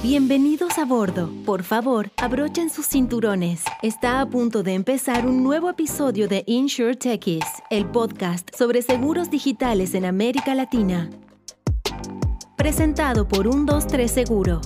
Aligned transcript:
Bienvenidos 0.00 0.78
a 0.78 0.84
bordo. 0.84 1.28
Por 1.44 1.64
favor, 1.64 2.12
abrochen 2.18 2.70
sus 2.70 2.86
cinturones. 2.86 3.64
Está 3.82 4.20
a 4.20 4.30
punto 4.30 4.62
de 4.62 4.74
empezar 4.74 5.26
un 5.26 5.42
nuevo 5.42 5.68
episodio 5.68 6.28
de 6.28 6.44
Insure 6.46 6.96
el 7.68 7.86
podcast 7.86 8.48
sobre 8.56 8.82
seguros 8.82 9.28
digitales 9.28 9.94
en 9.94 10.04
América 10.04 10.54
Latina. 10.54 11.10
Presentado 12.56 13.26
por 13.26 13.50
123 13.50 14.08
Seguro. 14.08 14.60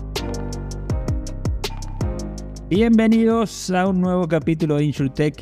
Bienvenidos 2.69 3.71
a 3.71 3.89
un 3.89 4.03
nuevo 4.03 4.29
capítulo 4.29 4.77
de 4.77 4.85
Insure. 4.85 5.33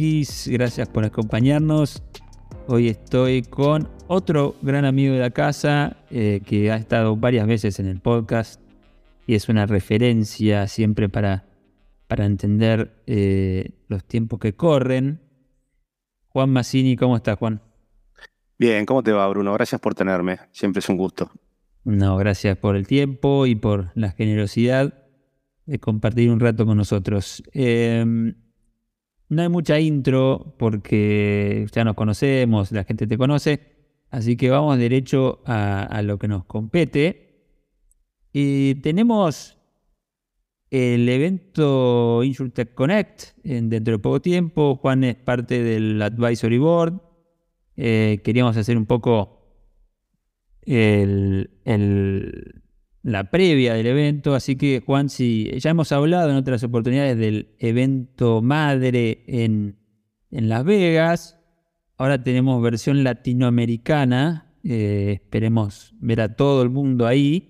Gracias 0.47 0.89
por 0.89 1.05
acompañarnos. 1.05 2.01
Hoy 2.69 2.91
estoy 2.91 3.43
con 3.43 3.89
otro 4.07 4.55
gran 4.63 4.85
amigo 4.85 5.15
de 5.15 5.21
la 5.21 5.31
casa 5.31 5.97
eh, 6.13 6.43
que 6.47 6.71
ha 6.71 6.77
estado 6.77 7.17
varias 7.17 7.49
veces 7.49 7.81
en 7.81 7.87
el 7.87 7.99
podcast 7.99 8.61
y 9.27 9.35
es 9.35 9.49
una 9.49 9.67
referencia 9.67 10.67
siempre 10.67 11.09
para, 11.09 11.47
para 12.07 12.27
entender 12.27 13.03
eh, 13.07 13.71
los 13.89 14.05
tiempos 14.05 14.41
que 14.41 14.55
corren. 14.55 15.21
Juan 16.29 16.51
Massini, 16.51 16.97
¿cómo 16.97 17.17
estás, 17.17 17.39
Juan? 17.39 17.61
Bien, 18.59 18.85
¿cómo 18.85 19.03
te 19.03 19.13
va, 19.13 19.27
Bruno? 19.29 19.53
Gracias 19.55 19.81
por 19.81 19.95
tenerme. 19.95 20.39
Siempre 20.53 20.81
es 20.81 20.89
un 20.89 20.97
gusto. 20.97 21.31
No, 21.85 22.17
gracias 22.17 22.59
por 22.59 22.77
el 22.77 22.87
tiempo 22.87 23.47
y 23.47 23.55
por 23.55 23.91
la 23.95 24.11
generosidad 24.11 25.07
de 25.67 25.79
compartir 25.79 26.31
un 26.31 26.41
rato 26.41 26.67
con 26.67 26.77
nosotros. 26.77 27.43
Em, 27.53 28.35
no 29.29 29.43
hay 29.43 29.49
mucha 29.49 29.79
intro 29.79 30.57
porque 30.59 31.67
ya 31.73 31.85
nos 31.85 31.95
conocemos, 31.95 32.73
la 32.73 32.85
gente 32.85 33.07
te 33.07 33.17
conoce, 33.17 33.61
así 34.11 34.37
que 34.37 34.51
vamos 34.51 34.77
derecho 34.79 35.41
a, 35.47 35.85
a 35.85 36.03
lo 36.03 36.19
que 36.19 36.29
nos 36.29 36.45
compete. 36.45 37.30
Y 38.33 38.77
tenemos 38.77 39.57
el 40.71 41.09
evento 41.09 42.23
InsurTech 42.23 42.75
Connect 42.75 43.37
dentro 43.43 43.93
de 43.93 43.99
poco 43.99 44.21
tiempo. 44.21 44.77
Juan 44.77 45.05
es 45.05 45.17
parte 45.17 45.63
del 45.63 46.01
Advisory 46.01 46.59
Board. 46.59 47.01
Eh, 47.77 48.21
queríamos 48.23 48.57
hacer 48.57 48.77
un 48.77 48.87
poco 48.87 49.39
la 53.03 53.31
previa 53.31 53.75
del 53.75 53.87
evento. 53.87 54.35
Así 54.35 54.57
que, 54.57 54.83
Juan, 54.85 55.09
si 55.09 55.51
ya 55.59 55.71
hemos 55.71 55.91
hablado 55.91 56.31
en 56.31 56.37
otras 56.37 56.63
oportunidades 56.63 57.19
del 57.19 57.57
evento 57.59 58.41
madre 58.43 59.25
en, 59.27 59.77
Las 60.31 60.65
Vegas. 60.65 61.37
Ahora 61.97 62.23
tenemos 62.23 62.63
versión 62.63 63.03
latinoamericana. 63.03 64.55
Eh, 64.63 65.15
esperemos 65.15 65.95
ver 65.99 66.21
a 66.21 66.37
todo 66.37 66.63
el 66.63 66.71
mundo 66.71 67.07
ahí. 67.07 67.50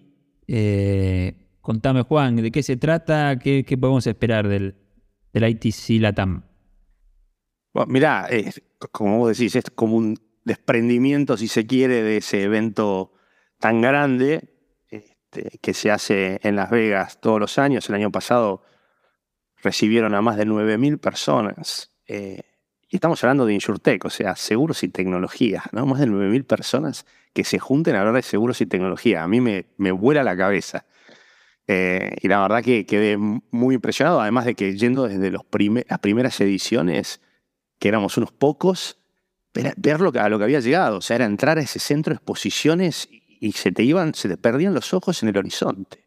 Eh, 0.52 1.34
contame, 1.60 2.02
Juan, 2.02 2.34
¿de 2.34 2.50
qué 2.50 2.64
se 2.64 2.76
trata? 2.76 3.38
¿Qué, 3.38 3.64
podemos 3.80 4.04
esperar 4.08 4.48
del, 4.48 4.74
del 5.32 5.48
ITC 5.48 6.00
Latam? 6.00 6.42
Bueno, 7.72 7.92
mirá, 7.92 8.28
como 8.90 9.18
vos 9.18 9.38
decís, 9.38 9.54
es 9.54 9.70
como 9.72 9.96
un 9.96 10.18
desprendimiento, 10.44 11.36
si 11.36 11.46
se 11.46 11.66
quiere, 11.66 12.02
de 12.02 12.16
ese 12.16 12.42
evento 12.42 13.12
tan 13.60 13.80
grande 13.80 14.56
este, 14.88 15.58
que 15.62 15.72
se 15.72 15.92
hace 15.92 16.40
en 16.42 16.56
Las 16.56 16.70
Vegas 16.70 17.20
todos 17.20 17.38
los 17.38 17.56
años. 17.58 17.88
El 17.88 17.94
año 17.94 18.10
pasado 18.10 18.64
recibieron 19.62 20.16
a 20.16 20.20
más 20.20 20.36
de 20.36 20.46
9.000 20.46 20.98
personas. 20.98 21.96
Eh, 22.08 22.42
y 22.90 22.96
estamos 22.96 23.22
hablando 23.22 23.46
de 23.46 23.54
InsurTech, 23.54 24.04
o 24.04 24.10
sea, 24.10 24.34
seguros 24.34 24.82
y 24.82 24.88
tecnología, 24.88 25.62
¿no? 25.70 25.86
Más 25.86 26.00
de 26.00 26.08
9.000 26.08 26.44
personas 26.44 27.06
que 27.32 27.44
se 27.44 27.60
junten 27.60 27.94
a 27.94 28.00
hablar 28.00 28.16
de 28.16 28.22
seguros 28.22 28.60
y 28.60 28.66
tecnología. 28.66 29.22
A 29.22 29.28
mí 29.28 29.40
me, 29.40 29.66
me 29.76 29.92
vuela 29.92 30.24
la 30.24 30.36
cabeza. 30.36 30.86
Eh, 31.68 32.16
y 32.20 32.26
la 32.26 32.40
verdad 32.40 32.64
que 32.64 32.84
quedé 32.86 33.16
muy 33.16 33.76
impresionado, 33.76 34.20
además 34.20 34.44
de 34.44 34.56
que 34.56 34.76
yendo 34.76 35.06
desde 35.06 35.30
los 35.30 35.42
las 35.88 35.98
primeras 36.00 36.40
ediciones, 36.40 37.20
que 37.78 37.86
éramos 37.86 38.16
unos 38.16 38.32
pocos, 38.32 38.98
ver, 39.54 40.00
lo 40.00 40.10
que, 40.10 40.18
a 40.18 40.28
lo 40.28 40.38
que 40.38 40.44
había 40.44 40.58
llegado. 40.58 40.98
O 40.98 41.00
sea, 41.00 41.14
era 41.14 41.26
entrar 41.26 41.58
a 41.58 41.60
ese 41.60 41.78
centro 41.78 42.12
de 42.12 42.16
exposiciones 42.16 43.08
y 43.40 43.52
se 43.52 43.70
te 43.70 43.84
iban, 43.84 44.14
se 44.14 44.28
te 44.28 44.36
perdían 44.36 44.74
los 44.74 44.92
ojos 44.94 45.22
en 45.22 45.28
el 45.28 45.38
horizonte. 45.38 46.06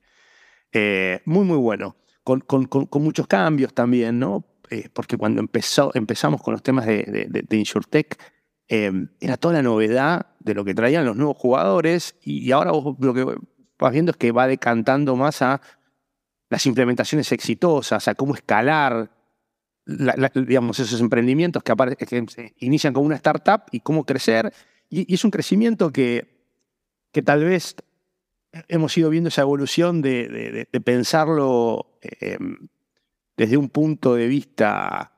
Eh, 0.73 1.21
muy, 1.23 1.45
muy 1.45 1.57
bueno. 1.57 1.95
Con, 2.25 2.41
con, 2.41 2.65
con, 2.65 3.03
muchos 3.03 3.27
cambios 3.27 3.73
también, 3.73 4.19
¿no? 4.19 4.45
Eh, 4.73 4.89
porque 4.91 5.17
cuando 5.17 5.41
empezamos 5.41 6.41
con 6.41 6.53
los 6.53 6.63
temas 6.63 6.85
de, 6.85 7.27
de, 7.29 7.57
InsurTech, 7.57 8.17
Em, 8.67 9.09
era 9.19 9.37
toda 9.37 9.55
la 9.55 9.61
novedad 9.61 10.27
de 10.39 10.53
lo 10.53 10.63
que 10.63 10.73
traían 10.73 11.05
los 11.05 11.17
nuevos 11.17 11.37
jugadores 11.37 12.15
y, 12.23 12.49
ahora 12.51 12.71
lo 12.71 13.13
que 13.13 13.25
vas 13.77 13.91
viendo 13.91 14.11
es 14.11 14.17
que 14.17 14.31
va 14.31 14.47
decantando 14.47 15.15
más 15.15 15.41
a 15.41 15.61
las 16.49 16.65
implementaciones 16.65 17.31
exitosas, 17.31 18.07
a 18.07 18.15
cómo 18.15 18.35
escalar 18.35 19.11
digamos, 19.85 20.79
esos 20.79 21.01
emprendimientos 21.01 21.61
que, 21.61 21.75
que, 21.97 22.53
inician 22.59 22.93
como 22.93 23.05
una 23.05 23.17
startup 23.17 23.63
y 23.71 23.81
cómo 23.81 24.05
crecer. 24.05 24.53
Y, 24.89 25.13
es 25.13 25.25
un 25.25 25.31
crecimiento 25.31 25.91
que, 25.91 26.47
tal 27.25 27.43
vez 27.43 27.75
hemos 28.69 28.97
ido 28.97 29.09
viendo 29.09 29.27
esa 29.27 29.41
evolución 29.41 30.01
de, 30.01 30.67
pensarlo 30.85 31.99
em, 32.01 32.69
desde 33.37 33.57
un 33.57 33.69
punto 33.69 34.15
de 34.15 34.27
vista, 34.27 35.13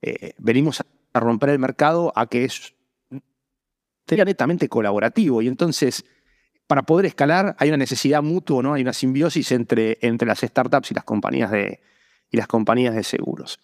eh, 0.00 0.34
venimos 0.38 0.82
a 1.12 1.20
romper 1.20 1.50
el 1.50 1.58
mercado 1.58 2.12
a 2.16 2.26
que 2.26 2.44
es 2.44 2.74
sería 4.06 4.24
netamente 4.24 4.68
colaborativo. 4.68 5.42
Y 5.42 5.48
entonces, 5.48 6.04
para 6.66 6.82
poder 6.82 7.06
escalar, 7.06 7.56
hay 7.58 7.68
una 7.68 7.78
necesidad 7.78 8.22
mutua, 8.22 8.62
¿no? 8.62 8.74
Hay 8.74 8.82
una 8.82 8.92
simbiosis 8.92 9.52
entre, 9.52 9.98
entre 10.00 10.26
las 10.26 10.40
startups 10.40 10.90
y 10.90 10.94
las 10.94 11.04
compañías 11.04 11.50
de, 11.50 11.80
y 12.30 12.36
las 12.36 12.46
compañías 12.46 12.94
de 12.94 13.04
seguros. 13.04 13.58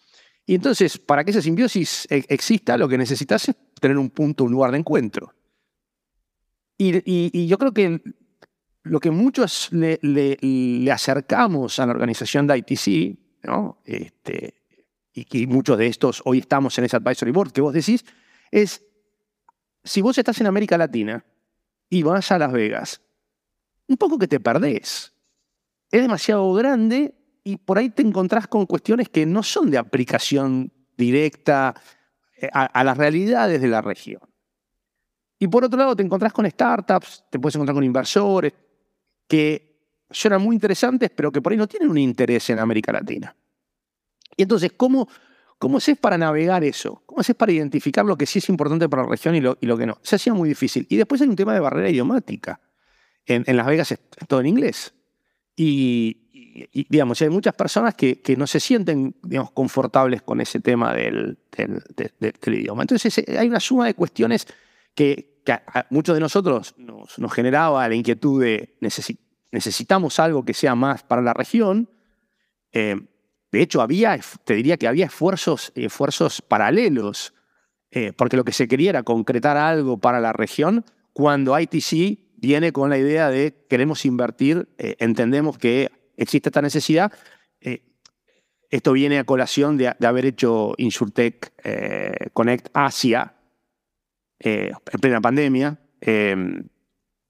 Y 0.45 0.55
entonces, 0.55 0.97
para 0.97 1.23
que 1.23 1.31
esa 1.31 1.41
simbiosis 1.41 2.07
e, 2.09 2.25
exista, 2.29 2.77
lo 2.77 2.87
que 2.87 2.97
necesitas 2.97 3.49
es 3.49 3.55
tener 3.79 3.97
un 3.97 4.09
punto, 4.09 4.45
un 4.45 4.51
lugar 4.51 4.71
de 4.71 4.79
encuentro. 4.79 5.33
Y, 6.81 7.45
yo 7.45 7.57
creo 7.57 7.73
que 7.73 8.01
lo 8.83 8.99
que 9.01 9.11
muchos 9.11 9.67
le, 9.71 9.99
le, 10.01 10.91
acercamos 10.91 11.77
a 11.77 11.85
la 11.85 11.91
organización 11.91 12.47
de 12.47 12.57
ITC, 12.57 13.17
Este, 13.85 14.61
y 15.13 15.25
que 15.25 15.47
muchos 15.47 15.77
de 15.77 15.87
estos 15.87 16.21
hoy 16.25 16.39
estamos 16.39 16.77
en 16.77 16.85
ese 16.85 16.95
advisory 16.95 17.31
board 17.31 17.51
que 17.51 17.61
vos 17.61 17.73
decís, 17.73 18.05
es 18.51 18.83
si 19.83 20.01
vos 20.01 20.17
estás 20.17 20.39
en 20.41 20.47
América 20.47 20.77
Latina 20.77 21.25
y 21.89 22.03
vas 22.03 22.31
a 22.31 22.37
Las 22.37 22.51
Vegas, 22.51 23.01
un 23.87 23.97
poco 23.97 24.19
que 24.19 24.27
te 24.27 24.39
perdés. 24.39 25.13
Es 25.91 26.01
demasiado 26.01 26.53
grande 26.53 27.15
y 27.43 27.57
por 27.57 27.77
ahí 27.77 27.89
te 27.89 28.03
encontrás 28.03 28.47
con 28.47 28.65
cuestiones 28.65 29.09
que 29.09 29.25
no 29.25 29.41
son 29.41 29.71
de 29.71 29.77
aplicación 29.77 30.71
directa 30.95 31.73
eh, 32.35 32.49
a, 32.53 32.83
las 32.83 32.97
realidades 32.97 33.61
de 33.61 33.67
la 33.67 33.81
región. 33.81 34.21
Y 35.39 35.47
por 35.47 35.63
otro 35.63 35.79
lado 35.79 35.95
te 35.95 36.03
encontrás 36.03 36.33
con 36.33 36.49
startups, 36.49 37.23
te 37.31 37.39
puedes 37.39 37.55
encontrar 37.55 37.73
con 37.73 37.83
inversores 37.83 38.53
que 39.27 39.68
suenan 40.09 40.41
muy 40.41 40.55
interesantes, 40.55 41.09
pero 41.09 41.31
que 41.31 41.41
por 41.41 41.51
ahí 41.51 41.57
no 41.57 41.67
tienen 41.67 41.89
un 41.89 41.97
interés 41.97 42.49
en 42.49 42.59
América 42.59 42.91
Latina. 42.91 43.35
Y 44.35 44.43
entonces, 44.43 44.71
¿cómo 44.75 45.07
¿Cómo 45.59 45.77
haces 45.77 45.97
para 45.97 46.17
navegar 46.17 46.63
eso? 46.63 47.03
¿Cómo 47.05 47.19
haces 47.19 47.35
para 47.35 47.51
identificar 47.51 48.05
lo 48.05 48.17
que 48.17 48.25
sí 48.25 48.39
es 48.39 48.47
importante 48.47 48.87
para 48.87 49.03
la 49.03 49.09
región 49.09 49.35
y 49.35 49.41
lo, 49.41 49.57
que 49.57 49.85
no? 49.85 49.99
Se 50.01 50.15
hacía 50.15 50.33
muy 50.33 50.47
difícil. 50.47 50.87
Y 50.89 50.95
después 50.95 51.21
hay 51.21 51.27
un 51.27 51.35
tema 51.35 51.53
de 51.53 51.59
barrera 51.59 51.89
idiomática. 51.89 52.61
En, 53.25 53.43
Las 53.57 53.67
Vegas 53.67 53.91
es 53.91 53.99
todo 54.25 54.39
en 54.39 54.47
inglés. 54.47 54.93
Y, 55.57 56.71
digamos, 56.89 57.21
hay 57.21 57.29
muchas 57.29 57.53
personas 57.55 57.93
que, 57.93 58.21
no 58.37 58.47
se 58.47 58.61
sienten 58.61 59.13
digamos, 59.21 59.51
confortables 59.51 60.21
con 60.21 60.39
ese 60.39 60.61
tema 60.61 60.93
del, 60.93 61.37
idioma. 62.47 62.83
Entonces 62.83 63.21
hay 63.27 63.49
una 63.49 63.59
suma 63.59 63.85
de 63.85 63.95
cuestiones 63.95 64.47
que, 64.95 65.41
a, 65.45 65.87
muchos 65.89 66.15
de 66.15 66.21
nosotros 66.21 66.73
nos, 66.77 67.33
generaba 67.33 67.85
la 67.85 67.95
inquietud 67.95 68.41
de 68.41 68.77
necesitamos 69.51 70.19
algo 70.19 70.45
que 70.45 70.53
sea 70.53 70.75
más 70.75 71.03
para 71.03 71.21
la 71.21 71.33
región. 71.33 71.89
Eh, 72.71 72.95
de 73.51 73.61
hecho, 73.61 73.81
había, 73.81 74.19
te 74.43 74.53
diría 74.53 74.77
que 74.77 74.87
había 74.87 75.05
esfuerzos, 75.05 75.71
esfuerzos 75.75 76.41
paralelos, 76.41 77.33
eh, 77.91 78.13
porque 78.15 78.37
lo 78.37 78.43
que 78.43 78.51
se 78.51 78.67
quería 78.67 78.91
era 78.91 79.03
concretar 79.03 79.57
algo 79.57 79.97
para 79.97 80.19
la 80.19 80.33
región, 80.33 80.85
cuando 81.13 81.59
ITC 81.59 82.19
viene 82.37 82.71
con 82.71 82.89
la 82.89 82.97
idea 82.97 83.29
de 83.29 83.65
queremos 83.67 84.05
invertir, 84.05 84.69
eh, 84.77 84.95
entendemos 84.99 85.57
que 85.57 85.91
existe 86.15 86.49
esta 86.49 86.61
necesidad. 86.61 87.11
Esto 88.71 88.93
viene 88.93 89.17
a 89.17 89.23
colación 89.23 89.77
de, 89.77 89.87
haber 89.87 90.27
hecho 90.27 90.75
InsurTech 90.77 92.31
Connect 92.33 92.69
Asia 92.71 93.33
en 94.37 94.99
plena 95.01 95.19
pandemia 95.19 95.79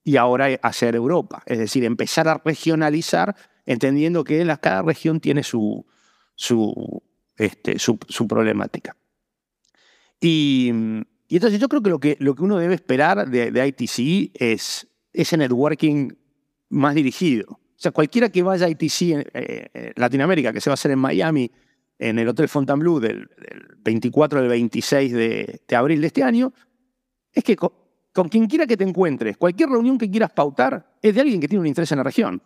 y 0.04 0.18
ahora 0.18 0.48
hacer 0.62 0.96
Europa. 0.96 1.44
Es 1.46 1.60
decir, 1.60 1.84
empezar 1.84 2.28
a 2.28 2.42
regionalizar 2.44 3.36
entendiendo 3.66 4.24
que 4.24 4.46
cada 4.62 4.82
región 4.82 5.20
tiene 5.20 5.44
su, 5.44 5.86
su, 6.36 7.04
este, 7.38 7.78
su, 7.80 8.28
problemática. 8.28 8.96
Y, 10.20 10.70
entonces 11.30 11.60
yo 11.60 11.70
creo 11.70 11.82
que 11.84 11.90
lo, 11.90 12.00
que 12.00 12.18
lo 12.20 12.34
que 12.34 12.44
uno 12.44 12.58
debe 12.58 12.74
esperar 12.74 13.30
de, 13.30 13.68
ITC 13.68 14.32
es 14.34 14.88
ese 15.14 15.38
networking 15.38 16.10
más 16.70 16.96
dirigido. 16.96 17.60
sea, 17.76 17.92
cualquiera 17.92 18.30
que 18.30 18.42
vaya 18.42 18.66
a 18.66 18.70
ITC 18.70 19.02
en 19.02 19.26
eh, 19.34 19.94
Latinoamérica, 19.96 20.52
que 20.52 20.62
se 20.62 20.70
va 20.70 20.74
a 20.74 20.76
hacer 20.76 20.92
en 20.92 21.00
Miami, 21.00 21.52
en 22.00 22.18
el 22.18 22.28
Hotel 22.28 22.48
Fontainebleau 22.48 23.00
del, 23.00 23.30
del 23.38 23.78
24 23.84 24.40
al 24.40 24.48
26 24.48 25.14
de, 25.14 25.62
abril 25.76 26.02
de 26.02 26.08
este 26.08 26.24
año, 26.24 26.54
es 27.34 27.44
que 27.44 27.56
con, 28.14 28.30
quien 28.30 28.48
quiera 28.48 28.66
que 28.66 28.78
te 28.78 28.84
encuentres, 28.84 29.38
cualquier 29.38 29.70
reunión 29.70 29.98
que 29.98 30.10
quieras 30.10 30.32
pautar, 30.32 30.98
es 31.02 31.16
de 31.16 31.22
alguien 31.22 31.40
que 31.40 31.48
tiene 31.48 31.62
un 31.62 31.68
interés 31.68 31.92
en 31.92 31.98
la 31.98 32.04
región. 32.04 32.42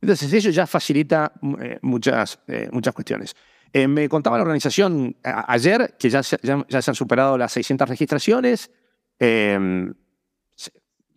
Entonces, 0.00 0.32
eso 0.32 0.50
ya 0.50 0.66
facilita 0.66 1.32
eh, 1.60 1.78
muchas, 1.82 2.38
eh, 2.46 2.68
muchas 2.70 2.94
cuestiones. 2.94 3.34
me 3.72 4.08
contaba 4.08 4.36
la 4.36 4.42
organización 4.42 5.16
ayer 5.22 5.96
que 5.98 6.08
ya 6.08 6.22
se, 6.22 6.38
ya, 6.42 6.64
ya 6.68 6.80
se 6.80 6.90
han 6.90 6.94
superado 6.94 7.36
las 7.36 7.52
600 7.52 7.88
registraciones. 7.88 8.70
Em, 9.18 9.92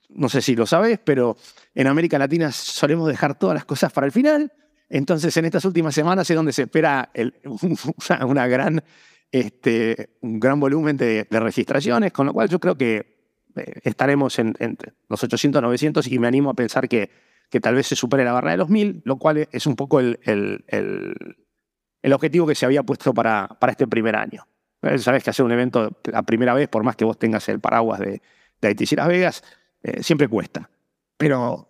no 0.10 0.28
sé 0.28 0.42
si 0.42 0.56
lo 0.56 0.66
sabes, 0.66 1.00
pero 1.04 1.38
en 1.76 1.88
América 1.88 2.18
Latina 2.18 2.52
solemos 2.52 3.08
dejar 3.08 3.38
todas 3.38 3.54
las 3.54 3.66
cosas 3.66 3.92
para 3.92 4.08
el 4.08 4.12
final. 4.12 4.52
Entonces, 4.90 5.36
en 5.38 5.46
estas 5.46 5.66
últimas 5.66 5.94
semanas 5.94 6.30
es 6.30 6.36
donde 6.36 6.52
se 6.52 6.64
espera 6.64 7.12
una, 8.26 8.48
gran, 8.48 8.84
este, 9.32 10.18
un 10.22 10.40
gran 10.40 10.60
volumen 10.60 10.98
de, 10.98 11.28
registraciones, 11.30 12.12
con 12.12 12.26
lo 12.28 12.34
cual 12.34 12.50
yo 12.50 12.60
creo 12.60 12.76
que 12.76 13.18
eh, 13.56 13.74
estaremos 13.84 14.40
en, 14.40 14.56
los 15.08 15.24
800, 15.24 15.62
900 15.62 16.08
y 16.08 16.20
me 16.20 16.28
animo 16.28 16.50
a 16.50 16.54
pensar 16.54 16.88
que, 16.88 17.10
que 17.50 17.60
tal 17.60 17.76
vez 17.76 17.88
se 17.88 17.96
supere 17.96 18.24
la 18.24 18.32
barra 18.32 18.52
de 18.52 18.58
los 18.58 18.70
1000, 18.70 19.02
lo 19.06 19.18
cual 19.18 19.48
es 19.52 19.66
un 19.68 19.76
poco 19.76 20.00
el, 20.00 20.20
el, 20.24 20.64
el, 22.02 22.14
objetivo 22.14 22.48
que 22.48 22.56
se 22.56 22.66
había 22.66 22.84
puesto 22.84 23.14
para, 23.14 23.48
para 23.60 23.72
este 23.72 23.88
primer 23.88 24.16
año. 24.16 24.48
Eh, 24.82 24.98
sabes 24.98 25.24
que 25.24 25.30
hacer 25.30 25.46
un 25.46 25.52
evento 25.52 26.00
la 26.06 26.24
primera 26.24 26.54
vez, 26.54 26.68
por 26.70 26.84
más 26.84 26.96
que 26.96 27.06
vos 27.06 27.20
tengas 27.20 27.48
el 27.50 27.60
paraguas 27.60 28.00
de, 28.00 28.22
de 28.62 28.72
ITC 28.72 28.94
Las 28.94 29.08
Vegas, 29.08 29.44
eh, 29.84 30.04
siempre 30.04 30.28
cuesta. 30.28 30.70
Pero 31.18 31.68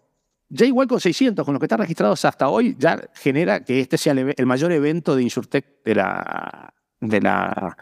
ya 0.49 0.65
igual 0.65 0.87
con 0.87 0.99
600, 0.99 1.45
con 1.45 1.53
lo 1.53 1.59
que 1.59 1.65
están 1.65 1.79
registrados 1.79 2.23
hasta 2.25 2.49
hoy, 2.49 2.75
ya 2.77 2.99
genera 3.15 3.63
que 3.63 3.79
este 3.79 3.97
sea 3.97 4.13
el, 4.13 4.45
mayor 4.45 4.71
evento 4.71 5.15
de 5.15 5.23
Insurtech 5.23 5.83
de 5.83 5.95
la, 5.95 6.73
de 6.99 7.21
la, 7.21 7.77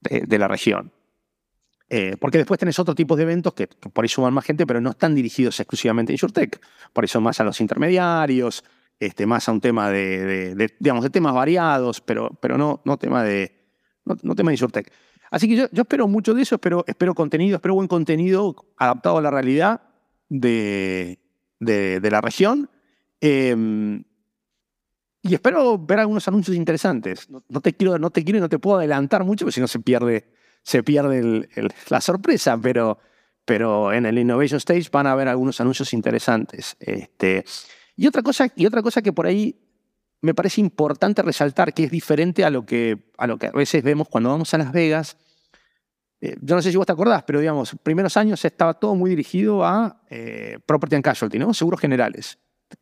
de, 0.00 0.38
la 0.38 0.48
región. 0.48 0.92
Eh, 1.88 2.16
porque 2.18 2.38
después 2.38 2.58
tenés 2.58 2.78
otro 2.78 2.94
tipo 2.94 3.16
de 3.16 3.24
eventos 3.24 3.52
que, 3.54 3.66
por 3.66 4.04
ahí 4.04 4.08
suman 4.08 4.32
más 4.32 4.44
gente, 4.44 4.66
pero 4.66 4.80
no 4.80 4.90
están 4.90 5.14
dirigidos 5.14 5.60
exclusivamente 5.60 6.12
a 6.12 6.14
Insurtech. 6.14 6.60
Por 6.92 7.04
eso 7.04 7.20
más 7.20 7.40
a 7.40 7.44
los 7.44 7.60
intermediarios, 7.60 8.64
este, 8.98 9.26
más 9.26 9.48
a 9.48 9.52
un 9.52 9.60
tema 9.60 9.90
de, 9.90 10.70
digamos, 10.78 11.04
de 11.04 11.10
temas 11.10 11.34
variados, 11.34 12.00
pero, 12.00 12.30
pero 12.40 12.56
no, 12.56 12.80
no 12.84 12.96
tema 12.96 13.22
de, 13.24 13.52
no, 14.04 14.34
tema 14.34 14.50
de 14.50 14.54
Insurtech. 14.54 14.92
Así 15.30 15.48
que 15.48 15.56
yo, 15.56 15.66
espero 15.72 16.08
mucho 16.08 16.34
de 16.34 16.42
eso, 16.42 16.56
espero, 16.56 16.84
espero 16.86 17.14
contenido, 17.14 17.56
espero 17.56 17.74
buen 17.74 17.88
contenido 17.88 18.54
adaptado 18.76 19.18
a 19.18 19.22
la 19.22 19.30
realidad 19.30 19.82
de, 20.28 21.18
de, 21.58 22.10
la 22.10 22.20
región. 22.20 22.70
Em, 23.20 24.04
y 25.22 25.34
espero 25.34 25.78
ver 25.78 26.00
algunos 26.00 26.26
anuncios 26.26 26.56
interesantes. 26.56 27.28
No, 27.30 27.60
te 27.60 27.72
quiero, 27.72 27.96
no 27.98 28.10
te 28.10 28.24
quiero 28.24 28.38
y 28.38 28.40
no 28.40 28.48
te 28.48 28.58
puedo 28.58 28.78
adelantar 28.78 29.24
mucho, 29.24 29.44
porque 29.44 29.54
si 29.54 29.60
no 29.60 29.68
se 29.68 29.78
pierde, 29.78 30.28
se 30.64 30.82
pierde 30.82 31.48
la 31.88 32.00
sorpresa, 32.00 32.58
pero, 32.60 32.98
pero 33.44 33.92
en 33.92 34.04
el 34.04 34.18
Innovation 34.18 34.58
Stage 34.58 34.88
van 34.90 35.06
a 35.06 35.12
haber 35.12 35.28
algunos 35.28 35.60
anuncios 35.60 35.92
interesantes. 35.92 36.76
Este, 36.80 37.44
y, 37.94 38.08
otra 38.08 38.22
cosa, 38.22 38.48
y 38.56 38.66
otra 38.66 38.82
cosa 38.82 39.00
que 39.00 39.12
por 39.12 39.26
ahí 39.26 39.56
me 40.22 40.34
parece 40.34 40.60
importante 40.60 41.22
resaltar 41.22 41.72
que 41.72 41.84
es 41.84 41.90
diferente 41.92 42.44
a 42.44 42.50
lo 42.50 42.66
que, 42.66 43.10
a 43.16 43.28
lo 43.28 43.38
que 43.38 43.46
a 43.46 43.52
veces 43.52 43.84
vemos 43.84 44.08
cuando 44.08 44.30
vamos 44.30 44.52
a 44.54 44.58
Las 44.58 44.72
Vegas. 44.72 45.16
Eh, 46.20 46.36
yo 46.40 46.56
no 46.56 46.62
sé 46.62 46.72
si 46.72 46.76
vos 46.76 46.86
te 46.86 46.92
acordás, 46.92 47.22
pero 47.22 47.38
digamos, 47.38 47.76
primeros 47.80 48.16
años 48.16 48.44
estaba 48.44 48.74
todo 48.74 48.96
muy 48.96 49.10
dirigido 49.10 49.64
a 49.64 50.02
eh, 50.10 50.58
property 50.66 50.96
and 50.96 51.04
casualty, 51.04 51.38
¿no? 51.38 51.54
Seguros 51.54 51.80
generales. 51.80 52.38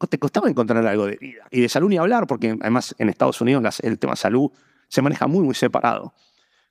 Te 0.08 0.18
costaba 0.18 0.48
encontrar 0.48 0.86
algo 0.86 1.06
de 1.06 1.16
vida. 1.16 1.46
Y 1.50 1.60
de 1.60 1.68
salud 1.68 1.88
ni 1.88 1.98
hablar, 1.98 2.26
porque 2.26 2.56
además 2.60 2.94
en 2.98 3.08
Estados 3.08 3.40
Unidos 3.40 3.80
el 3.80 3.98
tema 3.98 4.16
salud 4.16 4.50
se 4.88 5.02
maneja 5.02 5.26
muy, 5.26 5.44
muy 5.44 5.54
separado. 5.54 6.14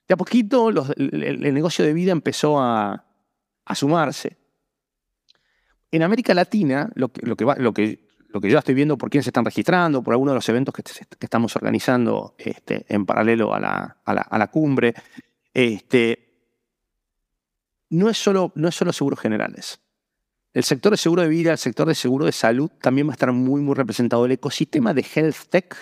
De 0.06 0.14
a 0.14 0.16
poquito 0.16 0.68
el, 0.68 1.40
negocio 1.54 1.84
de 1.84 1.92
vida 1.92 2.12
empezó 2.12 2.60
a, 2.60 3.04
a 3.64 3.74
sumarse. 3.74 4.36
En 5.90 6.02
América 6.02 6.34
Latina, 6.34 6.90
lo 6.94 7.08
que, 7.08 7.26
lo 7.26 7.36
que, 7.36 7.44
lo 7.58 7.72
que 7.72 8.10
que 8.40 8.50
yo 8.50 8.58
estoy 8.58 8.74
viendo 8.74 8.96
por 8.96 9.10
quién 9.10 9.24
se 9.24 9.30
están 9.30 9.44
registrando, 9.44 10.02
por 10.02 10.14
algunos 10.14 10.32
de 10.32 10.36
los 10.36 10.48
eventos 10.48 10.74
que, 10.74 10.82
estamos 11.20 11.56
organizando 11.56 12.34
este, 12.38 12.84
en 12.88 13.06
paralelo 13.06 13.52
a 13.52 13.58
la, 13.58 13.96
a 14.04 14.38
la, 14.38 14.46
cumbre, 14.48 14.94
este, 15.52 16.28
no, 17.88 18.08
es 18.08 18.18
solo, 18.18 18.52
no 18.54 18.68
es 18.68 18.74
solo 18.74 18.92
seguros 18.92 19.18
generales. 19.18 19.80
El 20.52 20.64
sector 20.64 20.92
de 20.92 20.96
seguro 20.96 21.22
de 21.22 21.28
vida, 21.28 21.52
el 21.52 21.58
sector 21.58 21.86
de 21.86 21.94
seguro 21.94 22.26
de 22.26 22.32
salud 22.32 22.70
también 22.80 23.06
va 23.06 23.12
a 23.12 23.14
estar 23.14 23.32
muy, 23.32 23.60
muy 23.60 23.74
representado. 23.74 24.26
El 24.26 24.32
ecosistema 24.32 24.94
de 24.94 25.06
health 25.14 25.48
tech 25.48 25.76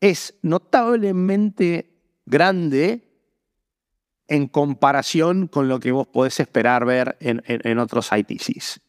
es 0.00 0.34
notablemente 0.42 2.00
grande 2.24 3.02
en 4.28 4.48
comparación 4.48 5.48
con 5.48 5.68
lo 5.68 5.80
que 5.80 5.92
vos 5.92 6.06
podés 6.06 6.40
esperar 6.40 6.84
ver 6.84 7.16
en, 7.20 7.42
en 7.46 7.78
otros 7.78 8.10
ITCs. 8.10 8.80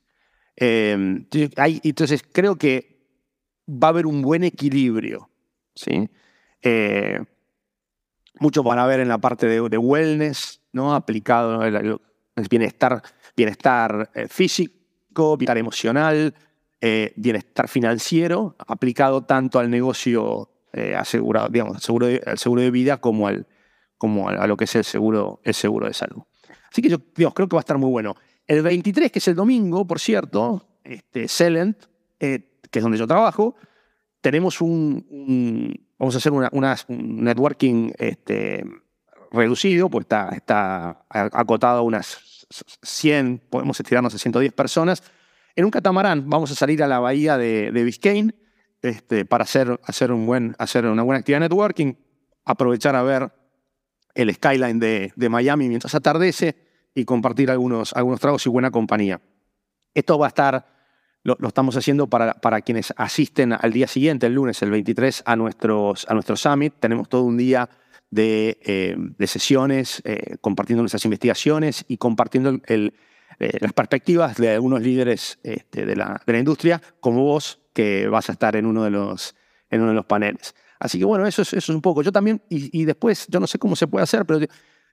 Em, 0.55 1.27
entonces 1.31 2.23
creo 2.31 2.55
que 2.55 2.97
va 3.69 3.87
a 3.87 3.91
haber 3.91 4.07
un 4.07 4.21
buen 4.21 4.43
equilibrio. 4.43 5.29
¿sí? 5.75 6.09
Eh, 6.61 7.19
mucho 8.39 8.63
van 8.63 8.79
a 8.79 8.87
ver 8.87 8.99
en 8.99 9.07
la 9.07 9.19
parte 9.19 9.47
de, 9.47 9.77
wellness, 9.77 10.61
¿no? 10.71 10.93
aplicado 10.93 11.63
el, 11.63 11.99
bienestar, 12.49 13.03
bienestar 13.37 14.09
eh, 14.13 14.27
físico, 14.27 15.37
bienestar 15.37 15.57
emocional, 15.59 16.33
eh, 16.81 17.13
bienestar 17.15 17.69
financiero, 17.69 18.57
aplicado 18.67 19.23
tanto 19.23 19.59
al 19.59 19.69
negocio 19.69 20.51
asegurado, 20.95 21.49
digamos, 21.49 21.75
al 21.75 21.81
seguro, 22.37 22.61
de, 22.61 22.69
vida 22.69 22.97
como, 22.97 23.27
al, 23.27 23.47
como 23.97 24.29
a, 24.29 24.45
lo 24.45 24.55
que 24.57 24.65
es 24.65 24.75
el 24.75 24.83
seguro, 24.83 25.39
el 25.43 25.55
seguro 25.55 25.87
de 25.87 25.93
salud. 25.95 26.21
Así 26.69 26.83
que 26.83 26.89
yo 26.89 26.99
creo 27.33 27.47
que 27.47 27.55
va 27.55 27.61
a 27.61 27.61
estar 27.61 27.79
muy 27.79 27.89
bueno. 27.89 28.15
El 28.45 28.61
23, 28.61 29.11
que 29.11 29.17
es 29.19 29.27
el 29.27 29.35
domingo, 29.35 29.87
por 29.87 29.99
cierto, 29.99 30.67
este, 30.83 31.27
Celent, 31.27 31.83
eh, 32.19 32.59
que 32.71 32.79
es 32.79 32.83
donde 32.83 32.97
yo 32.97 33.05
trabajo, 33.05 33.55
tenemos 34.21 34.61
un, 34.61 35.85
vamos 35.97 36.15
a 36.15 36.17
hacer 36.17 36.31
una, 36.31 36.49
un 36.51 37.23
networking 37.23 37.91
este, 37.97 38.63
reducido, 39.31 39.89
pues 39.89 40.03
está, 40.03 40.29
está 40.29 41.05
acotado 41.09 41.79
a 41.79 41.81
unas 41.81 42.36
100, 42.49 43.41
podemos 43.49 43.79
estirarnos 43.79 44.13
a 44.13 44.17
110 44.17 44.53
personas. 44.53 45.03
En 45.55 45.65
un 45.65 45.71
catamarán 45.71 46.29
vamos 46.29 46.51
a 46.51 46.55
salir 46.55 46.83
a 46.83 46.87
la 46.87 46.99
bahía 46.99 47.37
de, 47.37 47.71
Biscayne 47.71 48.35
este, 48.81 49.25
para 49.25 49.43
hacer, 49.43 49.79
hacer, 49.83 50.11
un 50.11 50.25
buen, 50.25 50.55
hacer 50.59 50.85
una 50.85 51.03
buena 51.03 51.19
actividad 51.19 51.39
de 51.39 51.49
networking, 51.49 51.93
aprovechar 52.45 52.95
a 52.95 53.03
ver 53.03 53.31
el 54.13 54.33
skyline 54.33 54.79
de, 54.79 55.29
Miami 55.29 55.67
mientras 55.67 55.93
atardece 55.95 56.55
y 56.95 57.05
compartir 57.05 57.51
algunos, 57.51 57.93
algunos 57.93 58.19
tragos 58.19 58.45
y 58.45 58.49
buena 58.49 58.71
compañía. 58.71 59.21
Esto 59.93 60.17
va 60.17 60.27
a 60.27 60.29
estar, 60.29 60.67
lo, 61.23 61.37
estamos 61.47 61.75
haciendo 61.75 62.07
para, 62.07 62.35
para, 62.35 62.61
quienes 62.61 62.93
asisten 62.97 63.53
al 63.53 63.73
día 63.73 63.87
siguiente, 63.87 64.27
el 64.27 64.33
lunes, 64.33 64.61
el 64.61 64.71
23, 64.71 65.23
a, 65.25 65.35
nuestros, 65.35 66.07
a 66.09 66.13
nuestro 66.13 66.35
summit. 66.35 66.73
Tenemos 66.79 67.09
todo 67.09 67.23
un 67.23 67.37
día 67.37 67.69
de, 68.09 68.59
eh, 68.63 68.95
de 68.97 69.27
sesiones, 69.27 70.01
eh, 70.05 70.37
compartiendo 70.41 70.81
nuestras 70.81 71.03
investigaciones 71.05 71.85
y 71.87 71.97
compartiendo 71.97 72.59
el, 72.65 72.93
eh, 73.39 73.57
las 73.59 73.73
perspectivas 73.73 74.37
de 74.37 74.51
algunos 74.51 74.81
líderes 74.81 75.39
este, 75.43 75.85
de, 75.85 75.95
la, 75.95 76.21
de, 76.25 76.33
la, 76.33 76.39
industria, 76.39 76.81
como 76.99 77.23
vos, 77.23 77.59
que 77.73 78.07
vas 78.07 78.29
a 78.29 78.33
estar 78.33 78.55
en 78.55 78.65
uno 78.65 78.83
de 78.83 78.89
los, 78.89 79.35
en 79.69 79.81
uno 79.81 79.89
de 79.89 79.95
los 79.95 80.05
paneles. 80.05 80.55
Así 80.79 80.99
que 80.99 81.05
bueno, 81.05 81.27
eso 81.27 81.41
es, 81.41 81.49
eso 81.49 81.71
es 81.71 81.75
un 81.75 81.81
poco. 81.81 82.01
Yo 82.01 82.11
también, 82.11 82.41
y, 82.49 82.81
y 82.81 82.85
después, 82.85 83.27
yo 83.29 83.39
no 83.39 83.47
sé 83.47 83.59
cómo 83.59 83.75
se 83.75 83.87
puede 83.87 84.03
hacer, 84.03 84.25
pero 84.25 84.45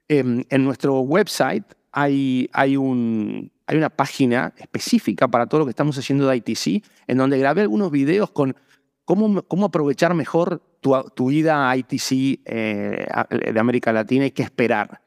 em, 0.08 0.44
en 0.48 0.64
nuestro 0.64 1.00
website 1.00 1.64
hay, 1.92 2.50
hay, 2.52 2.76
un, 2.76 3.52
hay 3.66 3.76
una 3.76 3.90
página 3.90 4.52
específica 4.58 5.28
para 5.28 5.46
todo 5.46 5.60
lo 5.60 5.66
que 5.66 5.70
estamos 5.70 5.96
haciendo 5.96 6.26
de 6.26 6.36
ITC, 6.36 6.84
en 7.06 7.18
donde 7.18 7.38
grabé 7.38 7.62
algunos 7.62 7.90
videos 7.90 8.30
con 8.30 8.56
cómo, 9.04 9.42
cómo 9.42 9.66
aprovechar 9.66 10.14
mejor 10.14 10.62
tu, 10.84 10.94
tu 11.14 11.30
ida 11.30 11.70
a 11.70 11.76
ITC 11.78 12.42
eh, 12.44 13.06
de 13.54 13.58
América 13.58 13.90
Latina 13.90 14.26
y 14.26 14.32
qué 14.32 14.42
esperar. 14.42 15.00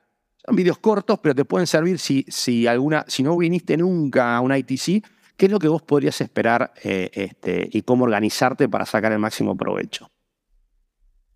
Son 0.44 0.56
videos 0.56 0.80
cortos, 0.80 1.20
pero 1.20 1.36
te 1.36 1.46
pueden 1.46 1.68
servir 1.68 2.00
si, 2.00 2.26
si, 2.30 2.66
alguna, 2.66 3.06
si 3.08 3.22
no 3.22 3.38
viniste 3.38 3.78
nunca 3.78 4.36
a 4.36 4.42
un 4.42 4.56
ITC, 4.56 5.06
qué 5.38 5.46
es 5.46 5.52
lo 5.52 5.60
que 5.60 5.68
vos 5.68 5.84
podrías 5.84 6.20
esperar 6.20 6.74
eh, 6.84 7.12
este, 7.14 7.70
y 7.72 7.84
cómo 7.84 8.06
organizarte 8.06 8.68
para 8.68 8.88
sacar 8.88 9.12
el 9.12 9.20
máximo 9.20 9.56
provecho. 9.56 10.10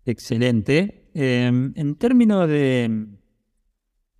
Excelente. 0.04 1.10
Em, 1.14 1.72
en 1.76 1.94
términos 1.94 2.48
de, 2.48 3.06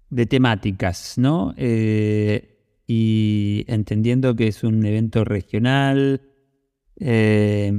de 0.09 0.27
temáticas, 0.27 1.19
¿no? 1.19 1.53
Eh, 1.57 2.61
y 2.87 3.65
entendiendo 3.67 4.37
que 4.37 4.47
es 4.47 4.63
un 4.63 4.87
evento 4.87 5.25
regional, 5.25 6.21
eh, 7.01 7.73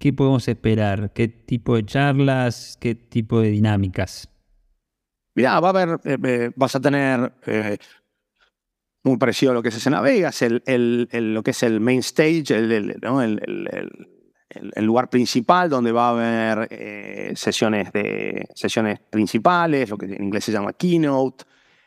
¿qué 0.00 0.12
podemos 0.12 0.48
esperar? 0.48 1.12
¿Qué 1.12 1.28
tipo 1.28 1.76
de 1.76 1.86
charlas? 1.86 2.76
¿Qué 2.80 2.96
tipo 2.96 3.40
de 3.40 3.50
dinámicas? 3.50 4.28
Mira, 5.36 5.60
va 5.60 5.68
a 5.68 5.70
haber, 5.70 6.00
eh, 6.04 6.50
vas 6.56 6.74
a 6.74 6.80
tener 6.80 7.32
muy 9.02 9.16
parecido 9.16 9.52
a 9.52 9.54
lo 9.54 9.62
que 9.62 9.68
es 9.68 9.76
Escena 9.76 10.00
Vegas, 10.00 10.42
el, 10.42 10.62
el, 10.66 11.34
lo 11.34 11.42
que 11.42 11.52
es 11.52 11.62
el 11.62 11.80
main 11.80 12.00
stage, 12.00 12.54
el, 12.54 12.96
lugar 14.76 15.08
principal 15.08 15.70
donde 15.70 15.92
va 15.92 16.08
a 16.08 16.10
haber 16.10 16.68
eh, 16.70 17.32
sesiones, 17.36 17.92
de, 17.92 18.48
sesiones 18.54 18.98
principales, 18.98 19.88
lo 19.88 19.96
que 19.96 20.06
en 20.06 20.24
inglés 20.24 20.44
se 20.44 20.52
llama 20.52 20.72
keynote, 20.72 21.44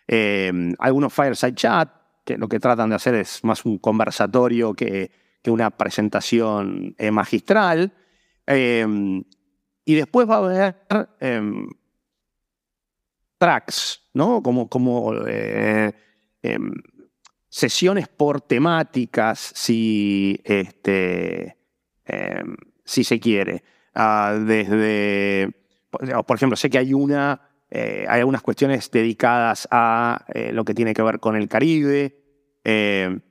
eh, 0.08 0.52
algunos 0.80 1.14
fireside 1.14 1.56
chat, 1.56 1.90
que 2.24 2.38
lo 2.38 2.48
que 2.48 2.60
tratan 2.60 2.90
de 2.90 2.96
hacer 2.96 3.16
es 3.16 3.44
más 3.44 3.66
un 3.66 3.80
conversatorio 3.80 4.74
que, 4.74 5.12
que 5.42 5.52
una 5.52 5.72
presentación 5.72 6.96
eh, 8.48 8.86
magistral. 8.88 9.26
y 9.86 9.96
después 9.96 10.30
va 10.30 10.36
a 10.36 10.38
haber 10.38 10.76
em, 11.20 11.68
tracks, 13.38 14.02
¿no? 14.14 14.42
Como, 14.42 14.70
como 14.70 15.14
em, 16.42 16.72
sesiones 17.50 18.08
por 18.08 18.42
temáticas, 18.42 19.52
si, 19.54 20.42
este, 20.44 21.58
em, 22.06 22.56
si 22.84 23.04
se 23.04 23.20
quiere. 23.20 23.64
Ah, 23.94 24.36
desde, 24.40 25.52
por 25.92 26.36
ejemplo, 26.36 26.56
sé 26.56 26.70
que 26.70 26.80
hay 26.80 26.94
una, 26.96 27.42
eh, 27.70 28.06
hay 28.10 28.22
algunas 28.22 28.42
cuestiones 28.42 28.90
dedicadas 28.90 29.68
a 29.70 30.26
eh, 30.34 30.52
lo 30.52 30.66
que 30.66 30.74
tiene 30.74 30.94
que 30.94 31.04
ver 31.04 31.20
con 31.20 31.36
el 31.36 31.48
Caribe. 31.48 32.18
Em, 32.64 33.22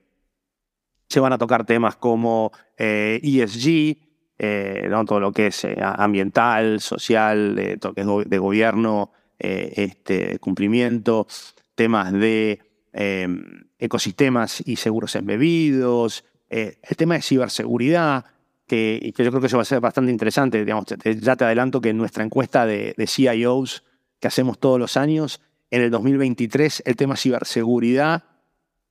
se 1.09 1.19
van 1.19 1.33
a 1.33 1.37
tocar 1.37 1.65
temas 1.65 1.97
como 1.97 2.51
ESG, 2.77 3.97
eh, 4.43 4.87
¿no? 4.89 5.05
todo 5.05 5.19
lo 5.19 5.31
que 5.31 5.47
es 5.47 5.65
ambiental, 5.79 6.81
social, 6.81 7.55
de, 7.55 7.79
de 8.25 8.37
gobierno, 8.37 9.11
este, 9.39 10.39
cumplimiento, 10.39 11.27
temas 11.75 12.11
de 12.13 12.59
em, 12.93 13.65
ecosistemas 13.79 14.63
y 14.65 14.75
seguros 14.75 15.15
embebidos, 15.15 16.23
eh, 16.49 16.77
el 16.83 16.95
tema 16.95 17.15
de 17.15 17.21
ciberseguridad, 17.21 18.25
que, 18.67 19.13
yo 19.17 19.29
creo 19.31 19.41
que 19.41 19.47
eso 19.47 19.57
va 19.57 19.63
a 19.63 19.65
ser 19.65 19.79
bastante 19.81 20.11
interesante. 20.11 20.63
Digamos, 20.63 20.85
ya 20.87 21.35
te 21.35 21.45
adelanto 21.45 21.81
que 21.81 21.89
en 21.89 21.97
nuestra 21.97 22.23
encuesta 22.23 22.65
de, 22.65 22.95
CIOs 23.07 23.83
que 24.19 24.27
hacemos 24.27 24.59
todos 24.59 24.79
los 24.79 24.95
años, 24.95 25.41
en 25.69 25.81
el 25.81 25.91
2023 25.91 26.83
el 26.85 26.95
tema 26.95 27.17
ciberseguridad 27.17 28.23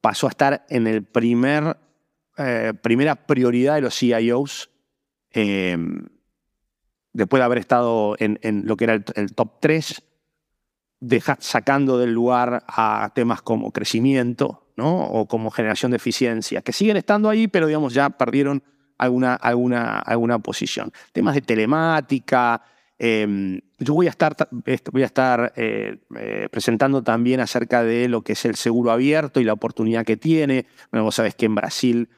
pasó 0.01 0.27
a 0.27 0.31
estar 0.31 0.67
en 0.69 0.87
el 0.87 1.05
primer, 1.05 1.77
eh, 2.37 2.73
primera 2.83 3.15
prioridad 3.15 3.77
de 3.77 3.83
los 3.83 3.97
CIOs, 3.97 4.69
eh, 5.33 5.77
después 7.13 7.41
de 7.41 7.45
haber 7.45 7.59
estado 7.59 8.17
en, 8.19 8.39
lo 8.67 8.77
que 8.77 8.85
era 8.85 8.95
el, 8.95 9.35
top 9.35 9.61
3, 9.61 10.03
sacando 11.39 11.99
del 11.99 12.13
lugar 12.13 12.65
a 12.69 13.11
temas 13.15 13.43
como 13.43 13.73
crecimiento, 13.73 14.63
o 14.79 15.27
como 15.29 15.51
generación 15.51 15.93
de 15.93 15.97
eficiencia, 15.97 16.63
que 16.63 16.73
siguen 16.73 16.97
estando 16.97 17.29
ahí, 17.29 17.49
pero 17.49 17.67
digamos 17.67 17.95
ya 17.95 18.11
perdieron 18.11 18.63
alguna, 18.99 19.35
alguna, 19.35 19.99
alguna 19.99 20.39
posición. 20.39 20.93
Temas 21.13 21.35
de 21.35 21.43
telemática. 21.43 22.63
Em, 22.99 23.61
yo 23.79 23.95
voy 23.95 24.07
a 24.07 24.11
estar, 24.11 24.37
voy 24.93 25.03
a 25.03 25.07
estar 25.07 25.53
eh, 25.57 25.99
eh, 26.17 26.49
presentando 26.51 27.03
también 27.03 27.41
acerca 27.41 27.83
de 27.83 28.09
lo 28.09 28.23
que 28.23 28.35
es 28.35 28.45
el 28.45 28.55
seguro 28.55 28.93
abierto 28.93 29.41
y 29.41 29.45
la 29.45 29.53
oportunidad 29.53 30.05
que 30.05 30.17
tiene. 30.17 30.67
Bueno, 30.91 31.05
vos 31.05 31.17
sabés 31.17 31.35
que 31.35 31.47
en 31.47 31.55
Brasil 31.55 32.09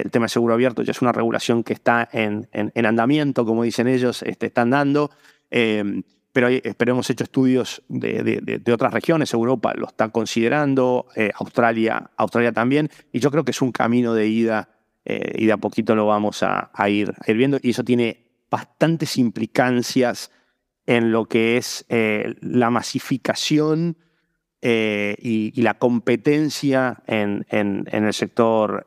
el 0.00 0.10
tema 0.10 0.24
de 0.24 0.30
seguro 0.30 0.54
abierto 0.54 0.82
ya 0.82 0.92
es 0.92 1.02
una 1.02 1.12
regulación 1.12 1.62
que 1.62 1.74
está 1.74 2.08
en, 2.12 2.48
en, 2.52 2.86
andamiento, 2.86 3.44
como 3.44 3.62
dicen 3.62 3.88
ellos, 3.88 4.22
este, 4.22 4.46
están 4.46 4.70
dando. 4.70 5.10
Em, 5.50 6.02
pero, 6.32 6.48
hemos 6.48 7.10
hecho 7.10 7.24
estudios 7.24 7.82
de, 7.88 8.62
otras 8.72 8.94
regiones, 8.94 9.34
Europa 9.34 9.74
lo 9.76 9.86
está 9.86 10.08
considerando, 10.08 11.08
eh, 11.14 11.30
Australia, 11.34 12.10
Australia 12.16 12.52
también, 12.52 12.88
y 13.12 13.20
yo 13.20 13.30
creo 13.30 13.44
que 13.44 13.50
es 13.50 13.60
un 13.60 13.70
camino 13.70 14.14
de 14.14 14.28
ida 14.28 14.70
eh, 15.04 15.32
y 15.34 15.44
de 15.44 15.52
a 15.52 15.58
poquito 15.58 15.94
lo 15.94 16.06
vamos 16.06 16.42
a, 16.42 16.70
ir, 16.88 17.14
viendo, 17.26 17.58
y 17.60 17.70
eso 17.70 17.84
tiene 17.84 18.30
bastantes 18.50 19.18
implicancias 19.18 20.30
en 20.86 21.12
lo 21.12 21.26
que 21.26 21.58
es 21.58 21.84
eh, 21.90 22.34
la 22.40 22.70
masificación 22.70 23.98
y, 24.62 25.60
la 25.60 25.74
competencia 25.74 27.02
en, 27.06 27.44
en 27.50 27.86
el 27.90 28.14
sector 28.14 28.86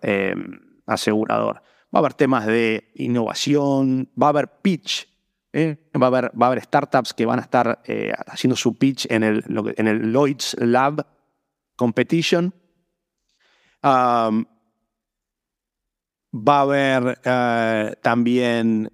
asegurador. 0.86 1.62
Va 1.94 2.00
a 2.00 2.00
haber 2.00 2.14
temas 2.14 2.46
de 2.46 2.92
innovación, 2.96 4.10
va 4.22 4.28
a 4.28 4.30
haber 4.30 4.62
pitch 4.62 5.08
¿eh? 5.56 5.78
va, 6.00 6.08
a 6.08 6.08
haber, 6.08 6.32
va, 6.40 6.48
a 6.48 6.50
haber, 6.52 6.62
startups 6.62 7.14
que 7.14 7.26
van 7.26 7.40
a 7.40 7.44
estar 7.44 7.82
eh, 7.86 8.12
haciendo 8.28 8.56
su 8.56 8.78
pitch 8.78 9.08
en 9.10 9.24
el, 9.24 9.44
en 9.78 9.88
el 9.88 10.12
Lloyds 10.12 10.58
Lab 10.60 11.08
Competition. 11.76 12.54
va 13.84 14.28
a 16.34 16.62
haber 16.62 17.22
eh, 17.24 17.96
también 18.02 18.92